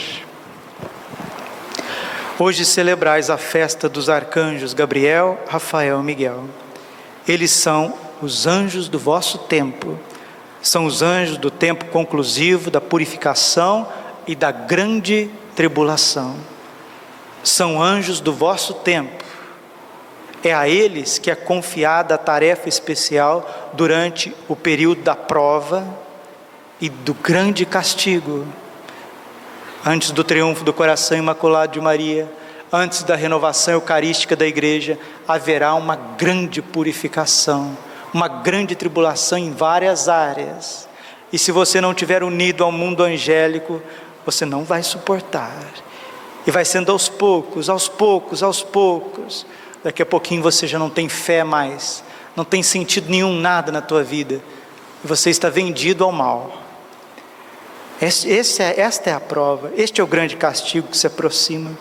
Hoje 2.39 2.65
celebrais 2.65 3.29
a 3.29 3.37
festa 3.37 3.87
dos 3.87 4.09
arcanjos 4.09 4.73
Gabriel, 4.73 5.39
Rafael 5.47 5.99
e 5.99 6.03
Miguel. 6.03 6.45
Eles 7.27 7.51
são 7.51 7.93
os 8.21 8.45
anjos 8.45 8.87
do 8.87 8.99
vosso 8.99 9.37
tempo 9.39 9.97
são 10.61 10.85
os 10.85 11.01
anjos 11.01 11.37
do 11.37 11.49
tempo 11.49 11.85
conclusivo 11.85 12.69
da 12.69 12.79
purificação 12.79 13.87
e 14.27 14.35
da 14.35 14.51
grande 14.51 15.29
tribulação. 15.55 16.35
São 17.43 17.81
anjos 17.81 18.19
do 18.19 18.31
vosso 18.31 18.75
tempo. 18.75 19.23
É 20.43 20.53
a 20.53 20.69
eles 20.69 21.17
que 21.17 21.31
é 21.31 21.35
confiada 21.35 22.15
a 22.15 22.17
tarefa 22.17 22.69
especial 22.69 23.71
durante 23.73 24.35
o 24.47 24.55
período 24.55 25.01
da 25.01 25.15
prova 25.15 25.85
e 26.79 26.89
do 26.89 27.13
grande 27.13 27.65
castigo. 27.65 28.45
Antes 29.83 30.11
do 30.11 30.23
triunfo 30.23 30.63
do 30.63 30.73
coração 30.73 31.17
imaculado 31.17 31.73
de 31.73 31.81
Maria, 31.81 32.31
antes 32.71 33.03
da 33.03 33.15
renovação 33.15 33.73
eucarística 33.73 34.35
da 34.35 34.45
igreja, 34.45 34.97
haverá 35.27 35.73
uma 35.75 35.95
grande 35.95 36.61
purificação 36.61 37.75
uma 38.13 38.27
grande 38.27 38.75
tribulação 38.75 39.37
em 39.37 39.51
várias 39.51 40.09
áreas. 40.09 40.87
E 41.31 41.39
se 41.39 41.51
você 41.51 41.79
não 41.79 41.93
tiver 41.93 42.23
unido 42.23 42.63
ao 42.63 42.71
mundo 42.71 43.03
angélico, 43.03 43.81
você 44.25 44.45
não 44.45 44.63
vai 44.63 44.83
suportar. 44.83 45.55
E 46.45 46.51
vai 46.51 46.65
sendo 46.65 46.91
aos 46.91 47.07
poucos, 47.07 47.69
aos 47.69 47.87
poucos, 47.87 48.43
aos 48.43 48.61
poucos. 48.61 49.45
Daqui 49.83 50.01
a 50.01 50.05
pouquinho 50.05 50.43
você 50.43 50.67
já 50.67 50.77
não 50.77 50.89
tem 50.89 51.07
fé 51.07 51.43
mais, 51.43 52.03
não 52.35 52.43
tem 52.43 52.61
sentido 52.61 53.09
nenhum 53.09 53.33
nada 53.33 53.71
na 53.71 53.81
tua 53.81 54.03
vida. 54.03 54.41
E 55.03 55.07
você 55.07 55.29
está 55.29 55.49
vendido 55.49 56.03
ao 56.03 56.11
mal. 56.11 56.61
Esse 58.01 58.61
é, 58.61 58.79
esta 58.79 59.11
é 59.11 59.13
a 59.13 59.19
prova, 59.19 59.71
este 59.77 60.01
é 60.01 60.03
o 60.03 60.07
grande 60.07 60.35
castigo 60.35 60.87
que 60.87 60.97
se 60.97 61.05
aproxima. 61.05 61.71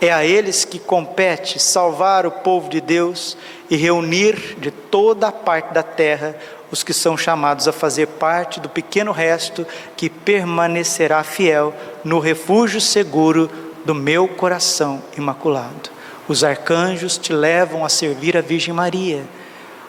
É 0.00 0.10
a 0.10 0.24
eles 0.24 0.64
que 0.64 0.78
compete 0.78 1.58
salvar 1.58 2.24
o 2.24 2.30
povo 2.30 2.70
de 2.70 2.80
Deus 2.80 3.36
e 3.68 3.76
reunir 3.76 4.56
de 4.58 4.70
toda 4.70 5.28
a 5.28 5.32
parte 5.32 5.74
da 5.74 5.82
terra 5.82 6.34
os 6.70 6.82
que 6.82 6.94
são 6.94 7.16
chamados 7.16 7.68
a 7.68 7.72
fazer 7.72 8.06
parte 8.06 8.60
do 8.60 8.68
pequeno 8.68 9.12
resto 9.12 9.66
que 9.96 10.08
permanecerá 10.08 11.22
fiel 11.22 11.74
no 12.02 12.18
refúgio 12.18 12.80
seguro 12.80 13.50
do 13.84 13.94
meu 13.94 14.26
coração 14.28 15.02
imaculado. 15.18 15.90
Os 16.28 16.44
arcanjos 16.44 17.18
te 17.18 17.32
levam 17.32 17.84
a 17.84 17.88
servir 17.88 18.36
a 18.36 18.40
Virgem 18.40 18.72
Maria. 18.72 19.24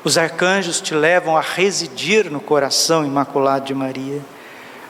Os 0.04 0.18
arcanjos 0.18 0.82
te 0.82 0.96
levam 0.96 1.38
a 1.38 1.42
residir 1.42 2.32
no 2.32 2.40
coração 2.40 3.06
imaculado 3.06 3.66
de 3.66 3.76
Maria. 3.76 4.20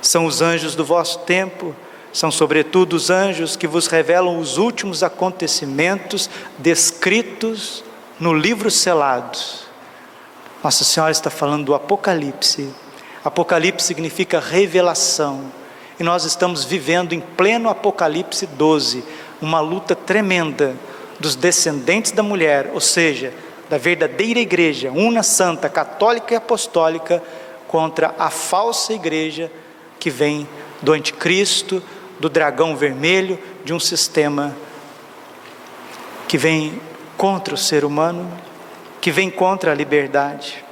São 0.02 0.26
os 0.26 0.42
anjos 0.42 0.76
do 0.76 0.86
vosso 0.86 1.20
tempo 1.20 1.76
são, 2.14 2.30
sobretudo, 2.30 2.94
os 2.94 3.10
anjos 3.10 3.56
que 3.56 3.68
vos 3.68 3.88
revelam 3.88 4.40
os 4.40 4.58
últimos 4.58 5.02
acontecimentos 5.02 6.30
descritos 6.58 7.84
no 8.20 8.34
livro 8.34 8.70
selado. 8.70 9.38
Nossa 10.64 10.84
Senhora 10.84 11.12
está 11.12 11.30
falando 11.30 11.66
do 11.66 11.74
Apocalipse. 11.74 12.70
Apocalipse 13.24 13.88
significa 13.88 14.40
revelação. 14.40 15.52
E 16.00 16.04
nós 16.04 16.26
estamos 16.26 16.66
vivendo 16.66 17.14
em 17.14 17.20
pleno 17.20 17.70
Apocalipse 17.70 18.46
12, 18.46 19.04
uma 19.42 19.60
luta 19.60 19.96
tremenda 19.96 20.76
dos 21.20 21.36
descendentes 21.36 22.12
da 22.12 22.24
mulher, 22.24 22.72
ou 22.74 22.82
seja, 22.82 23.34
da 23.70 23.78
verdadeira 23.78 24.40
igreja, 24.40 24.92
una 24.92 25.24
santa, 25.24 25.70
católica 25.70 26.34
e 26.34 26.38
apostólica, 26.38 27.24
contra 27.68 28.14
a 28.20 28.30
falsa 28.30 28.92
igreja 28.92 29.50
que 29.98 30.10
vem 30.10 30.48
do 30.82 30.92
anticristo, 30.92 31.82
do 32.22 32.30
dragão 32.30 32.78
vermelho, 32.78 33.38
de 33.66 33.74
um 33.74 33.80
sistema 33.80 34.56
que 36.28 36.38
vem 36.38 36.80
contra 37.18 37.56
o 37.56 37.58
ser 37.58 37.84
humano, 37.84 38.32
que 39.02 39.12
vem 39.12 39.30
contra 39.30 39.72
a 39.72 39.76
liberdade. 39.76 40.64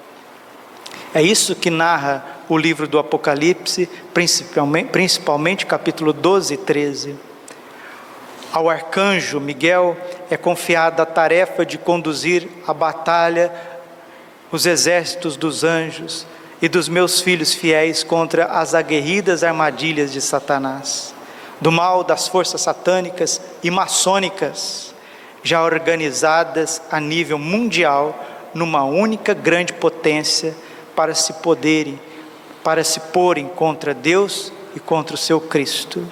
É 1.11 1.23
isso 1.23 1.55
que 1.55 1.71
narra 1.71 2.23
o 2.47 2.55
livro 2.55 2.87
do 2.87 2.99
Apocalipse, 2.99 3.89
principalmente, 4.13 4.89
principalmente 4.89 5.65
capítulo 5.65 6.13
12 6.13 6.53
e 6.53 6.57
13. 6.57 7.15
Ao 8.53 8.69
arcanjo 8.69 9.39
Miguel 9.39 9.97
é 10.29 10.37
confiada 10.37 11.01
a 11.01 11.05
tarefa 11.05 11.65
de 11.65 11.79
conduzir 11.79 12.47
a 12.67 12.73
batalha, 12.73 13.51
os 14.51 14.67
exércitos 14.67 15.35
dos 15.35 15.63
anjos 15.63 16.27
e 16.61 16.69
dos 16.69 16.87
meus 16.87 17.21
filhos 17.21 17.53
fiéis 17.55 18.03
contra 18.03 18.45
as 18.45 18.75
aguerridas 18.75 19.43
armadilhas 19.43 20.11
de 20.11 20.21
Satanás 20.21 21.17
do 21.61 21.71
mal 21.71 22.03
das 22.03 22.27
forças 22.27 22.61
satânicas 22.61 23.41
e 23.61 23.69
maçônicas, 23.69 24.93
já 25.43 25.63
organizadas 25.63 26.81
a 26.91 26.99
nível 26.99 27.37
mundial 27.37 28.17
numa 28.53 28.83
única 28.83 29.33
grande 29.33 29.73
potência 29.73 30.55
para 30.95 31.13
se 31.13 31.33
poderem, 31.33 31.99
para 32.63 32.83
se 32.83 32.99
porem 32.99 33.47
contra 33.47 33.93
Deus 33.93 34.51
e 34.75 34.79
contra 34.79 35.15
o 35.15 35.17
seu 35.17 35.39
Cristo. 35.39 36.05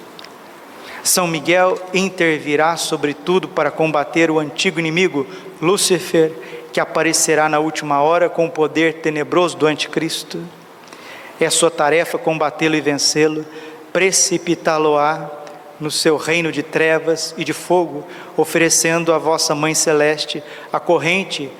São 1.02 1.26
Miguel 1.26 1.78
intervirá 1.94 2.76
sobretudo 2.76 3.48
para 3.48 3.70
combater 3.70 4.30
o 4.30 4.38
antigo 4.38 4.78
inimigo, 4.78 5.26
Lúcifer, 5.60 6.32
que 6.72 6.80
aparecerá 6.80 7.48
na 7.48 7.58
última 7.58 8.02
hora 8.02 8.28
com 8.28 8.46
o 8.46 8.50
poder 8.50 8.94
tenebroso 8.94 9.56
do 9.56 9.66
anticristo. 9.66 10.42
É 11.40 11.48
sua 11.48 11.70
tarefa 11.70 12.18
combatê-lo 12.18 12.74
e 12.74 12.80
vencê-lo, 12.80 13.44
precipitá-lo-á 13.92 15.37
no 15.80 15.90
seu 15.90 16.16
reino 16.16 16.50
de 16.50 16.62
trevas 16.62 17.34
e 17.36 17.44
de 17.44 17.52
fogo, 17.52 18.04
oferecendo 18.36 19.12
à 19.12 19.18
vossa 19.18 19.54
Mãe 19.54 19.74
Celeste 19.74 20.42
a 20.72 20.80
corrente 20.80 21.50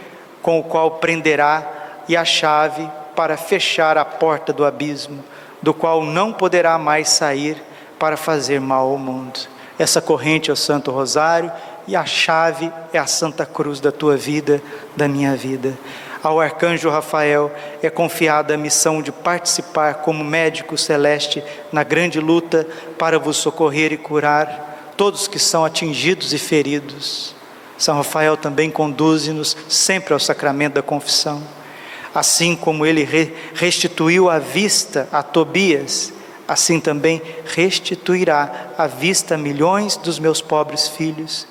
com 0.43 0.59
o 0.59 0.65
qual 0.65 0.93
prenderá 0.93 2.03
e 2.09 2.17
a 2.17 2.25
chave 2.25 2.89
para 3.15 3.37
fechar 3.37 3.99
a 3.99 4.05
porta 4.05 4.53
do 4.53 4.65
abismo, 4.65 5.25
do 5.61 5.75
qual 5.75 6.05
não 6.05 6.33
poderá 6.33 6.79
mais 6.79 7.09
sair 7.09 7.63
para 7.99 8.17
fazer 8.17 8.61
mal 8.61 8.89
ao 8.89 8.99
mundo. 8.99 9.41
Essa 9.79 10.01
corrente 10.01 10.51
é 10.51 10.53
o 10.53 10.57
Santo 10.57 10.91
Rosário 10.91 11.53
e 11.87 11.97
a 11.97 12.05
chave 12.05 12.73
é 12.93 12.99
a 12.99 13.07
Santa 13.07 13.47
Cruz 13.47 13.81
da 13.81 13.91
tua 13.91 14.17
vida, 14.17 14.63
da 14.97 15.09
minha 15.09 15.35
vida. 15.37 15.77
Ao 16.23 16.41
arcanjo 16.41 16.91
Rafael 16.91 17.51
é 17.83 17.89
confiada 17.89 18.55
a 18.55 18.59
missão 18.59 19.01
de 19.01 19.13
participar 19.13 19.95
como 19.97 20.25
médico 20.25 20.77
celeste 20.77 21.43
na 21.73 21.85
grande 21.85 22.19
luta 22.19 22.67
para 22.99 23.19
vos 23.19 23.37
socorrer 23.37 23.93
e 23.93 23.97
curar 23.97 24.95
todos 24.97 25.29
que 25.29 25.39
são 25.39 25.65
atingidos 25.65 26.33
e 26.33 26.39
feridos. 26.39 27.35
São 27.77 27.97
Rafael 27.97 28.37
também 28.37 28.71
conduz-nos 28.71 29.57
sempre 29.69 30.13
ao 30.13 30.19
sacramento 30.19 30.75
da 30.75 30.83
confissão. 30.83 31.41
Assim 32.13 32.57
como 32.57 32.85
ele 32.85 33.09
restituiu 33.55 34.29
a 34.29 34.41
vista 34.41 35.09
a 35.13 35.23
Tobias, 35.23 36.13
assim 36.49 36.81
também 36.81 37.23
restituirá 37.45 38.71
a 38.77 38.89
vista 38.89 39.37
a 39.37 39.39
milhões 39.39 39.97
dos 39.97 40.19
meus 40.19 40.41
pobres 40.41 40.89
filhos 40.89 41.47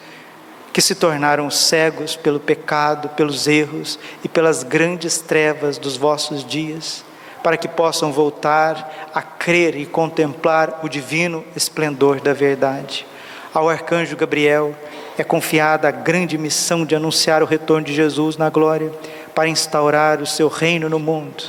que 0.77 0.81
se 0.83 0.93
tornaram 0.93 1.49
cegos 1.49 2.15
pelo 2.15 2.39
pecado, 2.39 3.09
pelos 3.09 3.47
erros 3.47 3.97
e 4.23 4.27
pelas 4.27 4.61
grandes 4.61 5.17
trevas 5.17 5.79
dos 5.79 5.97
vossos 5.97 6.45
dias, 6.45 7.03
para 7.41 7.57
que 7.57 7.67
possam 7.67 8.11
voltar 8.11 9.09
a 9.11 9.19
crer 9.19 9.75
e 9.75 9.87
contemplar 9.87 10.81
o 10.83 10.87
divino 10.87 11.43
esplendor 11.55 12.21
da 12.21 12.31
verdade. 12.31 13.07
Ao 13.51 13.67
arcanjo 13.67 14.15
Gabriel 14.15 14.75
é 15.17 15.23
confiada 15.23 15.87
a 15.87 15.91
grande 15.91 16.37
missão 16.37 16.85
de 16.85 16.95
anunciar 16.95 17.41
o 17.41 17.47
retorno 17.47 17.87
de 17.87 17.95
Jesus 17.95 18.37
na 18.37 18.51
glória, 18.51 18.91
para 19.33 19.49
instaurar 19.49 20.21
o 20.21 20.27
seu 20.27 20.47
reino 20.47 20.87
no 20.87 20.99
mundo. 20.99 21.43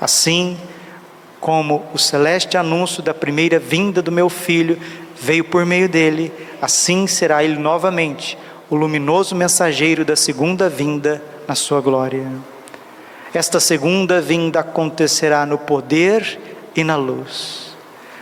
Assim, 0.00 0.58
como 1.38 1.84
o 1.92 1.98
celeste 1.98 2.56
anúncio 2.56 3.02
da 3.02 3.12
primeira 3.12 3.58
vinda 3.58 4.00
do 4.00 4.10
meu 4.10 4.30
filho 4.30 4.80
veio 5.20 5.44
por 5.44 5.66
meio 5.66 5.90
dele, 5.90 6.32
assim 6.62 7.06
será 7.06 7.44
ele 7.44 7.58
novamente 7.58 8.38
o 8.72 8.74
luminoso 8.74 9.36
mensageiro 9.36 10.02
da 10.02 10.16
segunda 10.16 10.66
vinda 10.66 11.22
na 11.46 11.54
sua 11.54 11.78
glória. 11.82 12.26
Esta 13.34 13.60
segunda 13.60 14.18
vinda 14.18 14.60
acontecerá 14.60 15.44
no 15.44 15.58
poder 15.58 16.40
e 16.74 16.82
na 16.82 16.96
luz, 16.96 17.76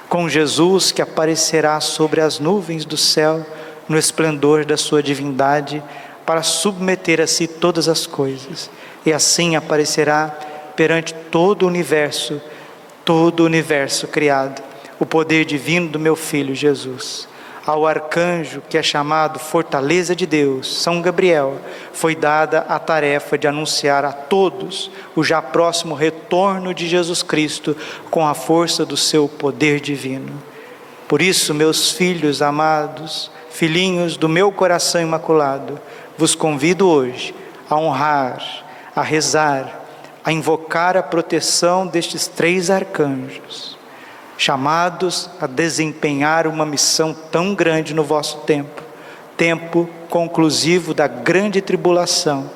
com 0.08 0.28
Jesus 0.28 0.90
que 0.90 1.00
aparecerá 1.00 1.80
sobre 1.80 2.20
as 2.20 2.40
nuvens 2.40 2.84
do 2.84 2.96
céu, 2.96 3.46
no 3.88 3.96
esplendor 3.96 4.64
da 4.64 4.76
sua 4.76 5.00
divindade, 5.00 5.80
para 6.26 6.42
submeter 6.42 7.20
a 7.20 7.28
si 7.28 7.46
todas 7.46 7.86
as 7.88 8.04
coisas, 8.04 8.68
e 9.06 9.12
assim 9.12 9.54
aparecerá 9.54 10.36
perante 10.74 11.14
todo 11.30 11.62
o 11.62 11.68
universo 11.68 12.42
todo 13.04 13.40
o 13.40 13.46
universo 13.46 14.08
criado, 14.08 14.60
o 14.98 15.06
poder 15.06 15.44
divino 15.44 15.90
do 15.90 15.98
meu 16.00 16.16
filho 16.16 16.56
Jesus. 16.56 17.28
Ao 17.66 17.86
arcanjo 17.86 18.62
que 18.68 18.78
é 18.78 18.82
chamado 18.82 19.38
Fortaleza 19.38 20.16
de 20.16 20.26
Deus, 20.26 20.82
São 20.82 21.02
Gabriel, 21.02 21.58
foi 21.92 22.16
dada 22.16 22.60
a 22.68 22.78
tarefa 22.78 23.36
de 23.36 23.46
anunciar 23.46 24.04
a 24.04 24.12
todos 24.12 24.90
o 25.14 25.22
já 25.22 25.42
próximo 25.42 25.94
retorno 25.94 26.72
de 26.72 26.88
Jesus 26.88 27.22
Cristo 27.22 27.76
com 28.10 28.26
a 28.26 28.32
força 28.32 28.84
do 28.84 28.96
seu 28.96 29.28
poder 29.28 29.78
divino. 29.78 30.32
Por 31.06 31.20
isso, 31.20 31.52
meus 31.52 31.90
filhos 31.90 32.40
amados, 32.40 33.30
filhinhos 33.50 34.16
do 34.16 34.28
meu 34.28 34.50
coração 34.50 35.02
imaculado, 35.02 35.78
vos 36.16 36.34
convido 36.34 36.88
hoje 36.88 37.34
a 37.68 37.76
honrar, 37.76 38.64
a 38.96 39.02
rezar, 39.02 39.80
a 40.24 40.32
invocar 40.32 40.96
a 40.96 41.02
proteção 41.02 41.86
destes 41.86 42.26
três 42.26 42.70
arcanjos, 42.70 43.76
chamados 44.40 45.28
a 45.38 45.46
desempenhar 45.46 46.46
uma 46.46 46.64
missão 46.64 47.12
tão 47.12 47.54
grande 47.54 47.92
no 47.92 48.02
vosso 48.02 48.38
tempo, 48.38 48.82
tempo 49.36 49.86
conclusivo 50.08 50.94
da 50.94 51.06
grande 51.06 51.60
tribulação, 51.60 52.50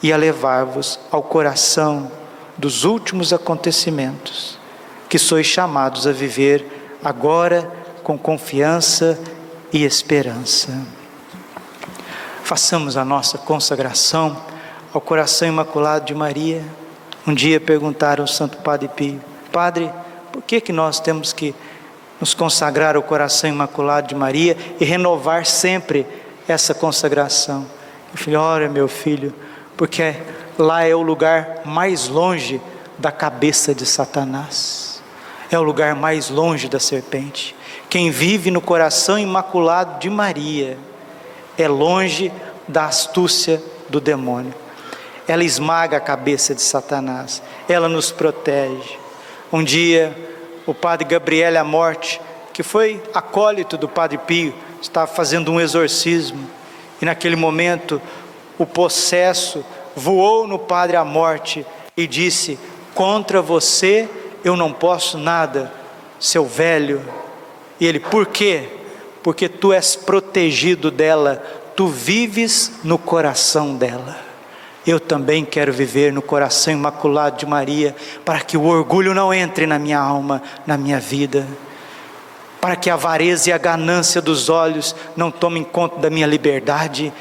e 0.00 0.12
a 0.12 0.16
levar-vos 0.16 1.00
ao 1.10 1.20
coração 1.20 2.08
dos 2.56 2.84
últimos 2.84 3.32
acontecimentos, 3.32 4.56
que 5.08 5.18
sois 5.18 5.46
chamados 5.46 6.06
a 6.06 6.12
viver 6.12 6.96
agora 7.02 7.68
com 8.04 8.16
confiança 8.16 9.18
e 9.72 9.84
esperança. 9.84 10.80
Façamos 12.44 12.96
a 12.96 13.04
nossa 13.04 13.36
consagração 13.36 14.40
ao 14.94 15.00
coração 15.00 15.48
imaculado 15.48 16.06
de 16.06 16.14
Maria 16.14 16.62
um 17.26 17.34
dia 17.34 17.60
perguntaram 17.60 18.24
ao 18.24 18.28
Santo 18.28 18.58
Padre 18.58 18.88
Pio: 18.88 19.20
Padre, 19.52 19.90
por 20.32 20.42
que, 20.42 20.60
que 20.60 20.72
nós 20.72 21.00
temos 21.00 21.32
que 21.32 21.54
nos 22.20 22.34
consagrar 22.34 22.96
ao 22.96 23.02
coração 23.02 23.48
imaculado 23.48 24.08
de 24.08 24.14
Maria 24.14 24.56
e 24.78 24.84
renovar 24.84 25.46
sempre 25.46 26.06
essa 26.46 26.74
consagração? 26.74 27.66
Eu 28.12 28.18
falei: 28.18 28.36
Ora, 28.36 28.68
meu 28.68 28.88
filho, 28.88 29.34
porque 29.76 30.14
lá 30.58 30.84
é 30.84 30.94
o 30.94 31.02
lugar 31.02 31.62
mais 31.64 32.08
longe 32.08 32.60
da 32.98 33.10
cabeça 33.10 33.74
de 33.74 33.86
Satanás, 33.86 35.02
é 35.50 35.58
o 35.58 35.62
lugar 35.62 35.94
mais 35.94 36.30
longe 36.30 36.68
da 36.68 36.78
serpente. 36.78 37.54
Quem 37.88 38.10
vive 38.10 38.50
no 38.50 38.60
coração 38.60 39.18
imaculado 39.18 39.98
de 39.98 40.08
Maria 40.08 40.78
é 41.58 41.66
longe 41.66 42.32
da 42.68 42.84
astúcia 42.84 43.62
do 43.88 44.00
demônio 44.00 44.54
ela 45.30 45.44
esmaga 45.44 45.96
a 45.96 46.00
cabeça 46.00 46.56
de 46.56 46.60
Satanás, 46.60 47.40
ela 47.68 47.88
nos 47.88 48.10
protege. 48.10 48.98
Um 49.52 49.64
dia, 49.64 50.16
o 50.64 50.72
padre 50.72 51.04
Gabriel 51.04 51.58
a 51.58 51.64
morte, 51.64 52.20
que 52.52 52.62
foi 52.62 53.02
acólito 53.12 53.76
do 53.76 53.88
padre 53.88 54.16
Pio, 54.18 54.54
estava 54.80 55.06
fazendo 55.08 55.50
um 55.50 55.60
exorcismo, 55.60 56.48
e 57.02 57.04
naquele 57.04 57.34
momento 57.34 58.00
o 58.56 58.64
possesso 58.64 59.64
voou 59.96 60.46
no 60.46 60.58
padre 60.58 60.96
à 60.96 61.04
morte 61.04 61.66
e 61.96 62.06
disse: 62.06 62.58
Contra 62.94 63.42
você 63.42 64.08
eu 64.44 64.56
não 64.56 64.72
posso 64.72 65.18
nada, 65.18 65.72
seu 66.20 66.44
velho. 66.44 67.02
E 67.80 67.86
ele, 67.86 67.98
por 67.98 68.26
quê? 68.26 68.68
Porque 69.22 69.48
tu 69.48 69.72
és 69.72 69.96
protegido 69.96 70.90
dela, 70.90 71.42
tu 71.74 71.88
vives 71.88 72.72
no 72.84 72.98
coração 72.98 73.74
dela. 73.74 74.29
Eu 74.86 74.98
também 74.98 75.44
quero 75.44 75.72
viver 75.72 76.12
no 76.12 76.22
coração 76.22 76.72
imaculado 76.72 77.38
de 77.38 77.46
Maria, 77.46 77.94
para 78.24 78.40
que 78.40 78.56
o 78.56 78.64
orgulho 78.64 79.14
não 79.14 79.32
entre 79.32 79.66
na 79.66 79.78
minha 79.78 79.98
alma, 79.98 80.42
na 80.66 80.78
minha 80.78 80.98
vida, 80.98 81.46
para 82.60 82.76
que 82.76 82.88
a 82.88 82.94
avareza 82.94 83.50
e 83.50 83.52
a 83.52 83.58
ganância 83.58 84.20
dos 84.20 84.48
olhos 84.48 84.94
não 85.16 85.30
tomem 85.30 85.64
conta 85.64 85.98
da 85.98 86.10
minha 86.10 86.26
liberdade 86.26 87.12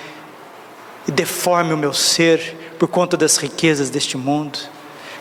e 1.08 1.12
deforme 1.12 1.74
o 1.74 1.78
meu 1.78 1.94
ser 1.94 2.76
por 2.78 2.88
conta 2.88 3.18
das 3.18 3.38
riquezas 3.38 3.90
deste 3.90 4.18
mundo. 4.18 4.60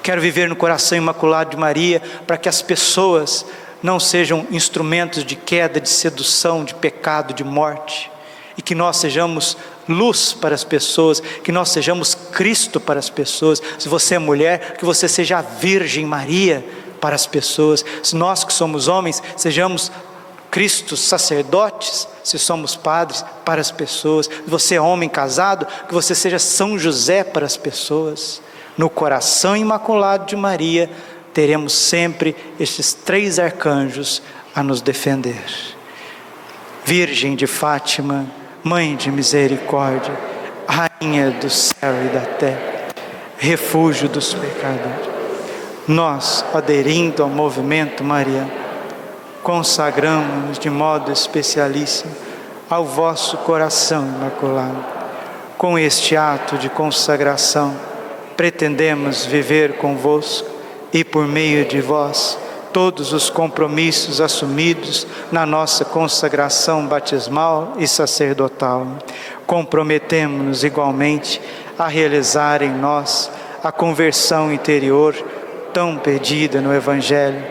Quero 0.02 0.20
viver 0.20 0.48
no 0.48 0.56
coração 0.56 0.96
imaculado 0.96 1.50
de 1.50 1.56
Maria, 1.56 2.00
para 2.26 2.36
que 2.36 2.48
as 2.48 2.62
pessoas 2.62 3.44
não 3.82 3.98
sejam 3.98 4.46
instrumentos 4.50 5.24
de 5.24 5.36
queda, 5.36 5.80
de 5.80 5.88
sedução, 5.88 6.64
de 6.64 6.74
pecado, 6.74 7.34
de 7.34 7.44
morte, 7.44 8.10
e 8.58 8.62
que 8.62 8.74
nós 8.74 8.96
sejamos 8.96 9.56
luz 9.88 10.32
para 10.32 10.52
as 10.52 10.64
pessoas, 10.64 11.20
que 11.20 11.52
nós 11.52 11.68
sejamos 11.68 12.14
Cristo 12.14 12.80
para 12.80 12.98
as 12.98 13.08
pessoas. 13.08 13.62
Se 13.78 13.88
você 13.88 14.16
é 14.16 14.18
mulher, 14.18 14.76
que 14.76 14.84
você 14.84 15.08
seja 15.08 15.38
a 15.38 15.42
Virgem 15.42 16.04
Maria 16.04 16.66
para 17.00 17.14
as 17.14 17.24
pessoas. 17.24 17.84
Se 18.02 18.16
nós 18.16 18.42
que 18.42 18.52
somos 18.52 18.88
homens, 18.88 19.22
sejamos 19.36 19.92
Cristo 20.50 20.96
sacerdotes, 20.96 22.08
se 22.24 22.36
somos 22.36 22.74
padres 22.74 23.24
para 23.44 23.60
as 23.60 23.70
pessoas. 23.70 24.26
Se 24.26 24.42
você 24.50 24.74
é 24.74 24.80
homem 24.80 25.08
casado, 25.08 25.64
que 25.86 25.94
você 25.94 26.12
seja 26.12 26.40
São 26.40 26.76
José 26.76 27.22
para 27.22 27.46
as 27.46 27.56
pessoas. 27.56 28.42
No 28.76 28.90
coração 28.90 29.56
imaculado 29.56 30.26
de 30.26 30.34
Maria, 30.34 30.90
teremos 31.32 31.72
sempre 31.72 32.34
estes 32.58 32.92
três 32.92 33.38
arcanjos 33.38 34.20
a 34.52 34.64
nos 34.64 34.80
defender. 34.80 35.44
Virgem 36.84 37.36
de 37.36 37.46
Fátima, 37.46 38.26
Mãe 38.64 38.96
de 38.96 39.10
misericórdia, 39.10 40.12
Rainha 40.66 41.30
do 41.30 41.48
céu 41.48 41.94
e 42.04 42.08
da 42.08 42.20
terra, 42.20 42.88
refúgio 43.38 44.08
dos 44.08 44.34
pecadores. 44.34 45.08
Nós, 45.86 46.44
aderindo 46.52 47.22
ao 47.22 47.28
movimento 47.28 48.02
mariano, 48.02 48.50
consagramos-nos 49.44 50.58
de 50.58 50.68
modo 50.68 51.12
especialíssimo 51.12 52.12
ao 52.68 52.84
vosso 52.84 53.36
coração 53.38 54.04
imaculado. 54.04 54.84
Com 55.56 55.78
este 55.78 56.16
ato 56.16 56.58
de 56.58 56.68
consagração, 56.68 57.74
pretendemos 58.36 59.24
viver 59.24 59.74
convosco 59.74 60.48
e 60.92 61.04
por 61.04 61.26
meio 61.26 61.64
de 61.64 61.80
vós 61.80 62.36
todos 62.72 63.12
os 63.12 63.30
compromissos 63.30 64.20
assumidos 64.20 65.06
na 65.32 65.44
nossa 65.44 65.84
consagração 65.84 66.86
batismal 66.86 67.74
e 67.78 67.86
sacerdotal. 67.86 68.86
Comprometemos-nos 69.46 70.64
igualmente 70.64 71.40
a 71.78 71.88
realizar 71.88 72.62
em 72.62 72.72
nós 72.72 73.30
a 73.62 73.72
conversão 73.72 74.52
interior 74.52 75.14
tão 75.72 75.96
pedida 75.96 76.60
no 76.60 76.74
Evangelho, 76.74 77.44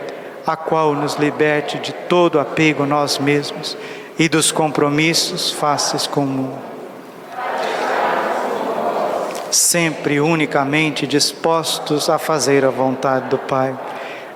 a 0.46 0.56
qual 0.56 0.94
nos 0.94 1.14
liberte 1.14 1.78
de 1.78 1.92
todo 1.92 2.40
apego 2.40 2.82
a 2.82 2.86
nós 2.86 3.18
mesmos 3.18 3.76
e 4.18 4.28
dos 4.28 4.50
compromissos 4.50 5.52
fáceis 5.52 6.06
com 6.06 6.22
o 6.22 6.26
mundo. 6.26 6.58
Sempre 9.50 10.20
unicamente 10.20 11.06
dispostos 11.06 12.10
a 12.10 12.18
fazer 12.18 12.64
a 12.64 12.70
vontade 12.70 13.28
do 13.28 13.38
Pai 13.38 13.74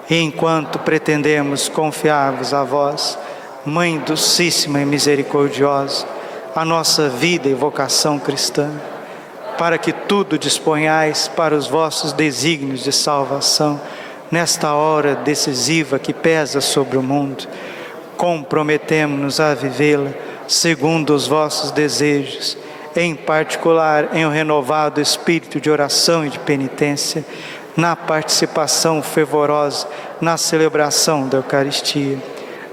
e 0.08 0.16
enquanto 0.20 0.78
pretendemos 0.78 1.68
confiar-vos 1.68 2.52
a 2.52 2.64
vós, 2.64 3.18
Mãe 3.64 3.96
docíssima 4.00 4.80
e 4.80 4.84
misericordiosa, 4.84 6.04
a 6.52 6.64
nossa 6.64 7.08
vida 7.08 7.48
e 7.48 7.54
vocação 7.54 8.18
cristã, 8.18 8.68
para 9.56 9.78
que 9.78 9.92
tudo 9.92 10.36
disponhais 10.36 11.28
para 11.28 11.54
os 11.54 11.68
vossos 11.68 12.12
desígnios 12.12 12.82
de 12.82 12.90
salvação, 12.90 13.80
nesta 14.32 14.74
hora 14.74 15.14
decisiva 15.14 15.96
que 16.00 16.12
pesa 16.12 16.60
sobre 16.60 16.98
o 16.98 17.02
mundo, 17.04 17.46
comprometemo-nos 18.16 19.38
a 19.38 19.54
vivê-la 19.54 20.10
segundo 20.48 21.14
os 21.14 21.28
vossos 21.28 21.70
desejos 21.70 22.58
em 22.96 23.14
particular 23.14 24.10
em 24.12 24.26
um 24.26 24.30
renovado 24.30 25.00
espírito 25.00 25.60
de 25.60 25.70
oração 25.70 26.26
e 26.26 26.30
de 26.30 26.38
penitência, 26.40 27.24
na 27.76 27.96
participação 27.96 29.02
fervorosa 29.02 29.86
na 30.20 30.36
celebração 30.36 31.26
da 31.26 31.38
Eucaristia, 31.38 32.16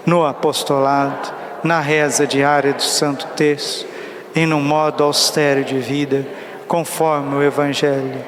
no 0.06 0.26
apostolado, 0.26 1.32
na 1.64 1.80
reza 1.80 2.28
diária 2.28 2.74
do 2.74 2.84
Santo 2.84 3.28
Terço 3.36 3.86
e 4.36 4.46
no 4.46 4.60
modo 4.60 5.04
austero 5.04 5.64
de 5.64 5.80
vida, 5.80 6.26
conforme 6.68 7.36
o 7.36 7.44
Evangelho, 7.44 8.24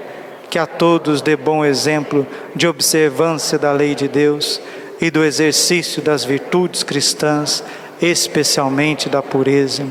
que 0.50 0.58
a 0.58 0.66
todos 0.66 1.22
dê 1.22 1.36
bom 1.36 1.64
exemplo 1.64 2.26
de 2.56 2.68
observância 2.68 3.58
da 3.60 3.72
lei 3.72 3.94
de 3.94 4.08
Deus 4.08 4.60
e 5.00 5.10
do 5.10 5.24
exercício 5.24 6.02
das 6.02 6.24
virtudes 6.24 6.84
cristãs, 6.84 7.64
especialmente 8.02 9.08
da 9.08 9.22
pureza. 9.22 9.86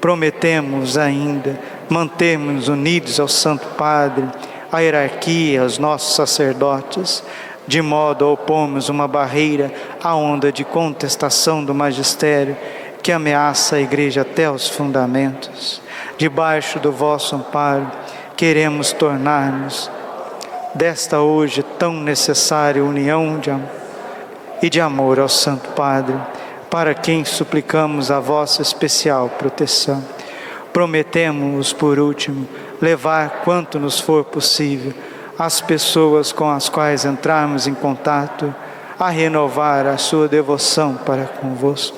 Prometemos 0.00 0.98
ainda 0.98 1.58
mantermos 1.88 2.68
unidos 2.68 3.18
ao 3.18 3.28
Santo 3.28 3.66
Padre, 3.76 4.26
à 4.70 4.80
hierarquia, 4.80 5.62
aos 5.62 5.78
nossos 5.78 6.14
sacerdotes, 6.14 7.22
de 7.66 7.82
modo 7.82 8.24
a 8.24 8.32
opomos 8.32 8.88
uma 8.88 9.08
barreira 9.08 9.72
à 10.02 10.14
onda 10.14 10.52
de 10.52 10.64
contestação 10.64 11.64
do 11.64 11.74
magistério 11.74 12.56
que 13.02 13.12
ameaça 13.12 13.76
a 13.76 13.80
igreja 13.80 14.22
até 14.22 14.50
os 14.50 14.68
fundamentos. 14.68 15.80
Debaixo 16.18 16.78
do 16.78 16.90
vosso 16.90 17.36
amparo, 17.36 17.90
queremos 18.36 18.92
tornar-nos 18.92 19.90
desta 20.74 21.20
hoje 21.20 21.62
tão 21.78 21.94
necessária 21.94 22.84
união 22.84 23.38
de 23.38 23.50
e 24.62 24.70
de 24.70 24.80
amor 24.80 25.18
ao 25.18 25.28
Santo 25.28 25.68
Padre, 25.70 26.16
para 26.70 26.94
quem 26.94 27.24
suplicamos 27.24 28.10
a 28.10 28.20
vossa 28.20 28.62
especial 28.62 29.28
proteção. 29.28 30.02
Prometemos, 30.76 31.72
por 31.72 31.98
último, 31.98 32.46
levar 32.82 33.40
quanto 33.42 33.80
nos 33.80 33.98
for 33.98 34.26
possível 34.26 34.92
as 35.38 35.58
pessoas 35.58 36.32
com 36.32 36.50
as 36.50 36.68
quais 36.68 37.06
entrarmos 37.06 37.66
em 37.66 37.72
contato 37.72 38.54
a 38.98 39.08
renovar 39.08 39.86
a 39.86 39.96
sua 39.96 40.28
devoção 40.28 40.94
para 40.94 41.24
convosco, 41.24 41.96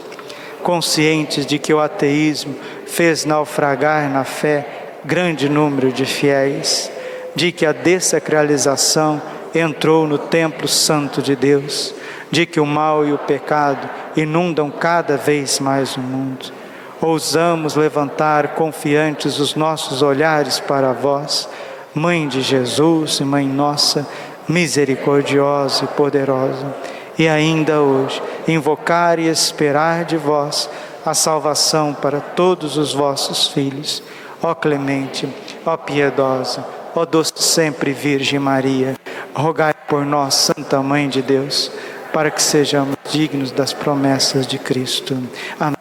conscientes 0.63 1.45
de 1.45 1.59
que 1.59 1.75
o 1.75 1.81
ateísmo 1.81 2.55
fez 2.87 3.25
naufragar 3.25 4.09
na 4.09 4.23
fé 4.23 4.65
grande 5.05 5.49
número 5.49 5.91
de 5.91 6.05
fiéis, 6.05 6.89
de 7.35 7.51
que 7.51 7.67
a 7.67 7.73
desacralização 7.73 9.21
entrou 9.53 10.07
no 10.07 10.19
templo 10.19 10.69
santo 10.69 11.21
de 11.21 11.35
Deus, 11.35 11.93
de 12.31 12.47
que 12.47 12.61
o 12.61 12.65
mal 12.65 13.05
e 13.05 13.13
o 13.13 13.19
pecado 13.19 13.91
inundam 14.17 14.71
cada 14.71 15.17
vez 15.17 15.59
mais 15.59 15.97
o 15.97 16.01
mundo. 16.01 16.58
Ousamos 17.01 17.77
levantar 17.77 18.55
confiantes 18.55 19.39
os 19.39 19.55
nossos 19.55 20.03
olhares 20.03 20.59
para 20.59 20.93
vós 20.93 21.49
Mãe 21.95 22.29
de 22.29 22.43
Jesus 22.43 23.19
e 23.21 23.25
Mãe 23.25 23.47
nossa, 23.47 24.07
misericordiosa 24.49 25.85
e 25.85 25.89
poderosa, 25.89 26.75
e 27.19 27.29
ainda 27.29 27.81
hoje 27.81 28.23
invocar 28.47 29.19
e 29.19 29.27
esperar 29.27 30.05
de 30.05 30.17
vós 30.17 30.71
a 31.05 31.15
salvação 31.15 31.95
para 31.95 32.21
todos 32.21 32.77
os 32.77 32.95
vossos 32.95 33.49
filhos. 33.49 34.03
Ó 34.43 34.55
clemente, 34.55 35.29
ó 35.67 35.77
piedosa, 35.77 36.65
ó 36.95 37.05
doce 37.05 37.33
sempre 37.37 37.93
Virgem 37.93 38.39
Maria, 38.39 38.95
rogai 39.35 39.75
por 39.89 40.05
nós, 40.05 40.35
Santa 40.35 40.81
Mãe 40.81 41.09
de 41.09 41.23
Deus, 41.23 41.73
para 42.13 42.31
que 42.31 42.43
sejamos 42.43 42.97
dignos 43.11 43.51
das 43.51 43.73
promessas 43.73 44.47
de 44.47 44.59
Cristo. 44.59 45.17
Amém. 45.59 45.78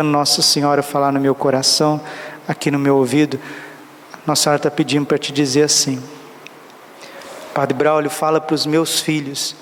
Nossa 0.00 0.40
Senhora 0.40 0.82
falar 0.82 1.12
no 1.12 1.20
meu 1.20 1.34
coração, 1.34 2.00
aqui 2.48 2.70
no 2.70 2.78
meu 2.78 2.96
ouvido, 2.96 3.38
nossa 4.24 4.44
Senhora 4.44 4.56
está 4.56 4.70
pedindo 4.70 5.04
para 5.04 5.18
te 5.18 5.32
dizer 5.32 5.64
assim. 5.64 6.02
Padre 7.52 7.76
Braulio 7.76 8.08
fala 8.08 8.40
para 8.40 8.54
os 8.54 8.64
meus 8.64 9.00
filhos 9.00 9.54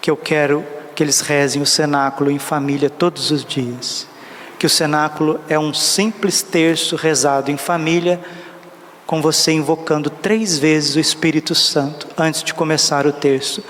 que 0.00 0.10
eu 0.10 0.16
quero 0.16 0.64
que 0.94 1.02
eles 1.02 1.20
rezem 1.20 1.60
o 1.60 1.66
cenáculo 1.66 2.30
em 2.30 2.38
família 2.38 2.88
todos 2.88 3.30
os 3.30 3.44
dias. 3.44 4.06
Que 4.58 4.64
o 4.64 4.70
cenáculo 4.70 5.38
é 5.50 5.58
um 5.58 5.74
simples 5.74 6.40
terço 6.40 6.96
rezado 6.96 7.50
em 7.50 7.58
família, 7.58 8.18
com 9.06 9.20
você 9.20 9.52
invocando 9.52 10.08
três 10.08 10.56
vezes 10.56 10.96
o 10.96 11.00
Espírito 11.00 11.54
Santo 11.54 12.08
antes 12.16 12.42
de 12.42 12.54
começar 12.54 13.06
o 13.06 13.12
terço. 13.12 13.62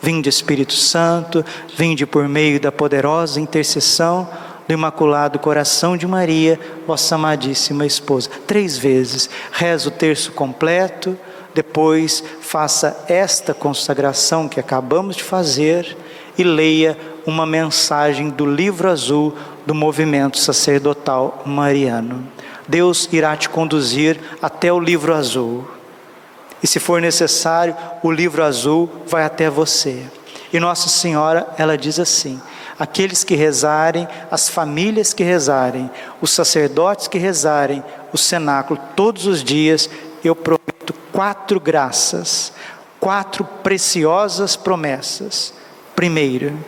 Vinde 0.00 0.28
Espírito 0.28 0.74
Santo, 0.74 1.44
vinde 1.74 2.06
por 2.06 2.28
meio 2.28 2.60
da 2.60 2.70
poderosa 2.70 3.40
intercessão 3.40 4.28
do 4.66 4.74
Imaculado 4.74 5.38
Coração 5.38 5.96
de 5.96 6.06
Maria, 6.06 6.58
vossa 6.86 7.14
amadíssima 7.14 7.86
esposa. 7.86 8.30
Três 8.46 8.76
vezes. 8.76 9.30
Reza 9.52 9.88
o 9.88 9.92
terço 9.92 10.32
completo, 10.32 11.16
depois 11.54 12.22
faça 12.40 13.04
esta 13.08 13.54
consagração 13.54 14.48
que 14.48 14.60
acabamos 14.60 15.16
de 15.16 15.24
fazer 15.24 15.96
e 16.36 16.44
leia 16.44 16.98
uma 17.26 17.46
mensagem 17.46 18.28
do 18.28 18.44
livro 18.44 18.90
azul 18.90 19.34
do 19.64 19.74
movimento 19.74 20.38
sacerdotal 20.38 21.42
mariano. 21.46 22.26
Deus 22.68 23.08
irá 23.12 23.36
te 23.36 23.48
conduzir 23.48 24.18
até 24.42 24.72
o 24.72 24.78
livro 24.80 25.14
azul. 25.14 25.68
E 26.62 26.66
se 26.66 26.78
for 26.78 27.00
necessário, 27.00 27.76
o 28.02 28.10
livro 28.10 28.42
azul 28.42 28.90
vai 29.06 29.24
até 29.24 29.48
você. 29.48 30.04
E 30.52 30.60
Nossa 30.60 30.88
Senhora, 30.88 31.46
ela 31.58 31.76
diz 31.76 31.98
assim: 31.98 32.40
aqueles 32.78 33.24
que 33.24 33.34
rezarem, 33.34 34.06
as 34.30 34.48
famílias 34.48 35.12
que 35.12 35.22
rezarem, 35.24 35.90
os 36.20 36.30
sacerdotes 36.30 37.08
que 37.08 37.18
rezarem 37.18 37.82
o 38.12 38.18
cenáculo 38.18 38.78
todos 38.94 39.26
os 39.26 39.42
dias, 39.42 39.88
eu 40.22 40.34
prometo 40.34 40.94
quatro 41.12 41.58
graças, 41.58 42.52
quatro 43.00 43.44
preciosas 43.44 44.56
promessas. 44.56 45.54
Primeiro, 45.94 46.58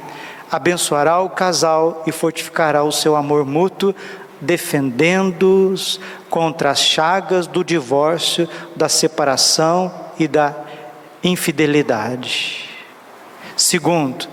abençoará 0.51 1.21
o 1.21 1.31
casal 1.31 2.03
e 2.07 2.13
fortificará 2.13 2.83
o 2.83 2.93
seu 2.93 3.15
amor 3.15 3.45
mútuo, 3.45 3.95
defendendo-os 4.41 6.01
contra 6.31 6.71
as 6.71 6.81
chagas 6.81 7.47
do 7.47 7.65
divórcio, 7.65 8.49
da 8.77 8.89
separação 8.89 9.93
e 10.19 10.29
da 10.29 10.55
infidelidade. 11.23 12.71
Segundo, 13.57 14.29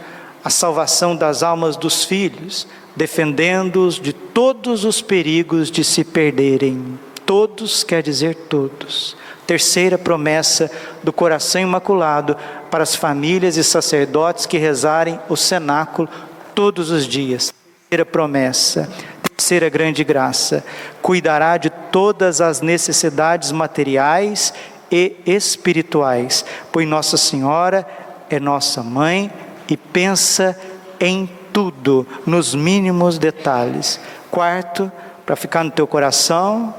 a 0.46 0.50
salvação 0.52 1.16
das 1.16 1.42
almas 1.42 1.76
dos 1.76 2.04
filhos, 2.04 2.68
defendendo-os 2.96 3.96
de 3.96 4.14
todos 4.14 4.86
os 4.86 5.02
perigos 5.02 5.72
de 5.72 5.84
se 5.84 6.04
perderem. 6.04 7.00
Todos 7.26 7.84
quer 7.84 8.04
dizer 8.04 8.36
todos. 8.48 9.18
Terceira 9.48 9.98
promessa 9.98 10.70
do 11.04 11.12
coração 11.12 11.60
imaculado 11.60 12.38
para 12.70 12.84
as 12.84 12.94
famílias 12.94 13.58
e 13.58 13.64
sacerdotes 13.64 14.46
que 14.46 14.60
rezarem 14.60 15.20
o 15.28 15.36
cenáculo 15.36 16.08
todos 16.54 16.92
os 16.92 17.08
dias. 17.08 17.52
Terceira 17.90 18.06
promessa, 18.06 18.88
terceira 19.36 19.68
grande 19.68 20.04
graça, 20.04 20.64
cuidará 21.02 21.58
de 21.58 21.72
todas 21.92 22.40
as 22.40 22.62
necessidades 22.62 23.52
materiais 23.52 24.54
e 24.92 25.16
espirituais, 25.26 26.46
pois 26.72 26.88
Nossa 26.88 27.18
Senhora 27.18 27.88
é 28.30 28.40
nossa 28.40 28.84
mãe 28.84 29.32
e 29.70 29.78
pensa 29.78 30.60
em 31.00 31.30
tudo, 31.52 32.06
nos 32.26 32.54
mínimos 32.54 33.18
detalhes. 33.18 34.00
Quarto, 34.30 34.92
para 35.26 35.36
ficar 35.36 35.64
no 35.64 35.72
teu 35.72 35.88
coração, 35.88 36.74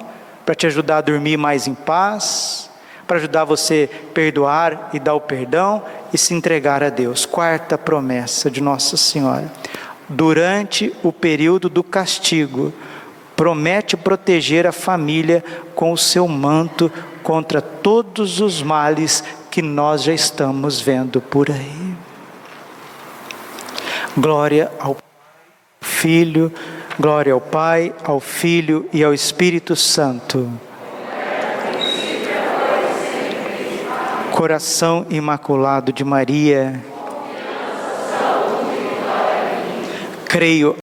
para 0.44 0.54
te 0.54 0.66
ajudar 0.66 0.98
a 0.98 1.00
dormir 1.00 1.36
mais 1.36 1.66
em 1.66 1.74
paz, 1.74 2.70
para 3.06 3.16
ajudar 3.16 3.44
você 3.44 3.88
a 3.90 4.12
perdoar 4.12 4.90
e 4.92 4.98
dar 4.98 5.14
o 5.14 5.20
perdão 5.20 5.82
e 6.12 6.18
se 6.18 6.34
entregar 6.34 6.82
a 6.82 6.90
Deus. 6.90 7.24
Quarta 7.24 7.78
promessa 7.78 8.50
de 8.50 8.60
Nossa 8.60 8.96
Senhora. 8.96 9.50
Durante 10.08 10.94
o 11.02 11.12
período 11.12 11.68
do 11.68 11.82
castigo, 11.82 12.72
promete 13.34 13.96
proteger 13.96 14.66
a 14.66 14.72
família 14.72 15.44
com 15.74 15.92
o 15.92 15.98
seu 15.98 16.28
manto 16.28 16.90
contra 17.22 17.60
todos 17.60 18.40
os 18.40 18.62
males 18.62 19.24
que 19.50 19.60
nós 19.60 20.04
já 20.04 20.12
estamos 20.12 20.80
vendo 20.80 21.20
por 21.20 21.50
aí. 21.50 21.95
Glória 24.18 24.72
ao 24.80 24.96
Filho, 25.82 26.50
glória 26.98 27.34
ao 27.34 27.40
Pai, 27.40 27.94
ao 28.02 28.18
Filho 28.18 28.88
e 28.92 29.04
ao 29.04 29.12
Espírito 29.12 29.76
Santo. 29.76 30.50
Coração 34.32 35.06
imaculado 35.10 35.92
de 35.92 36.02
Maria. 36.02 36.82
Creio 40.24 40.76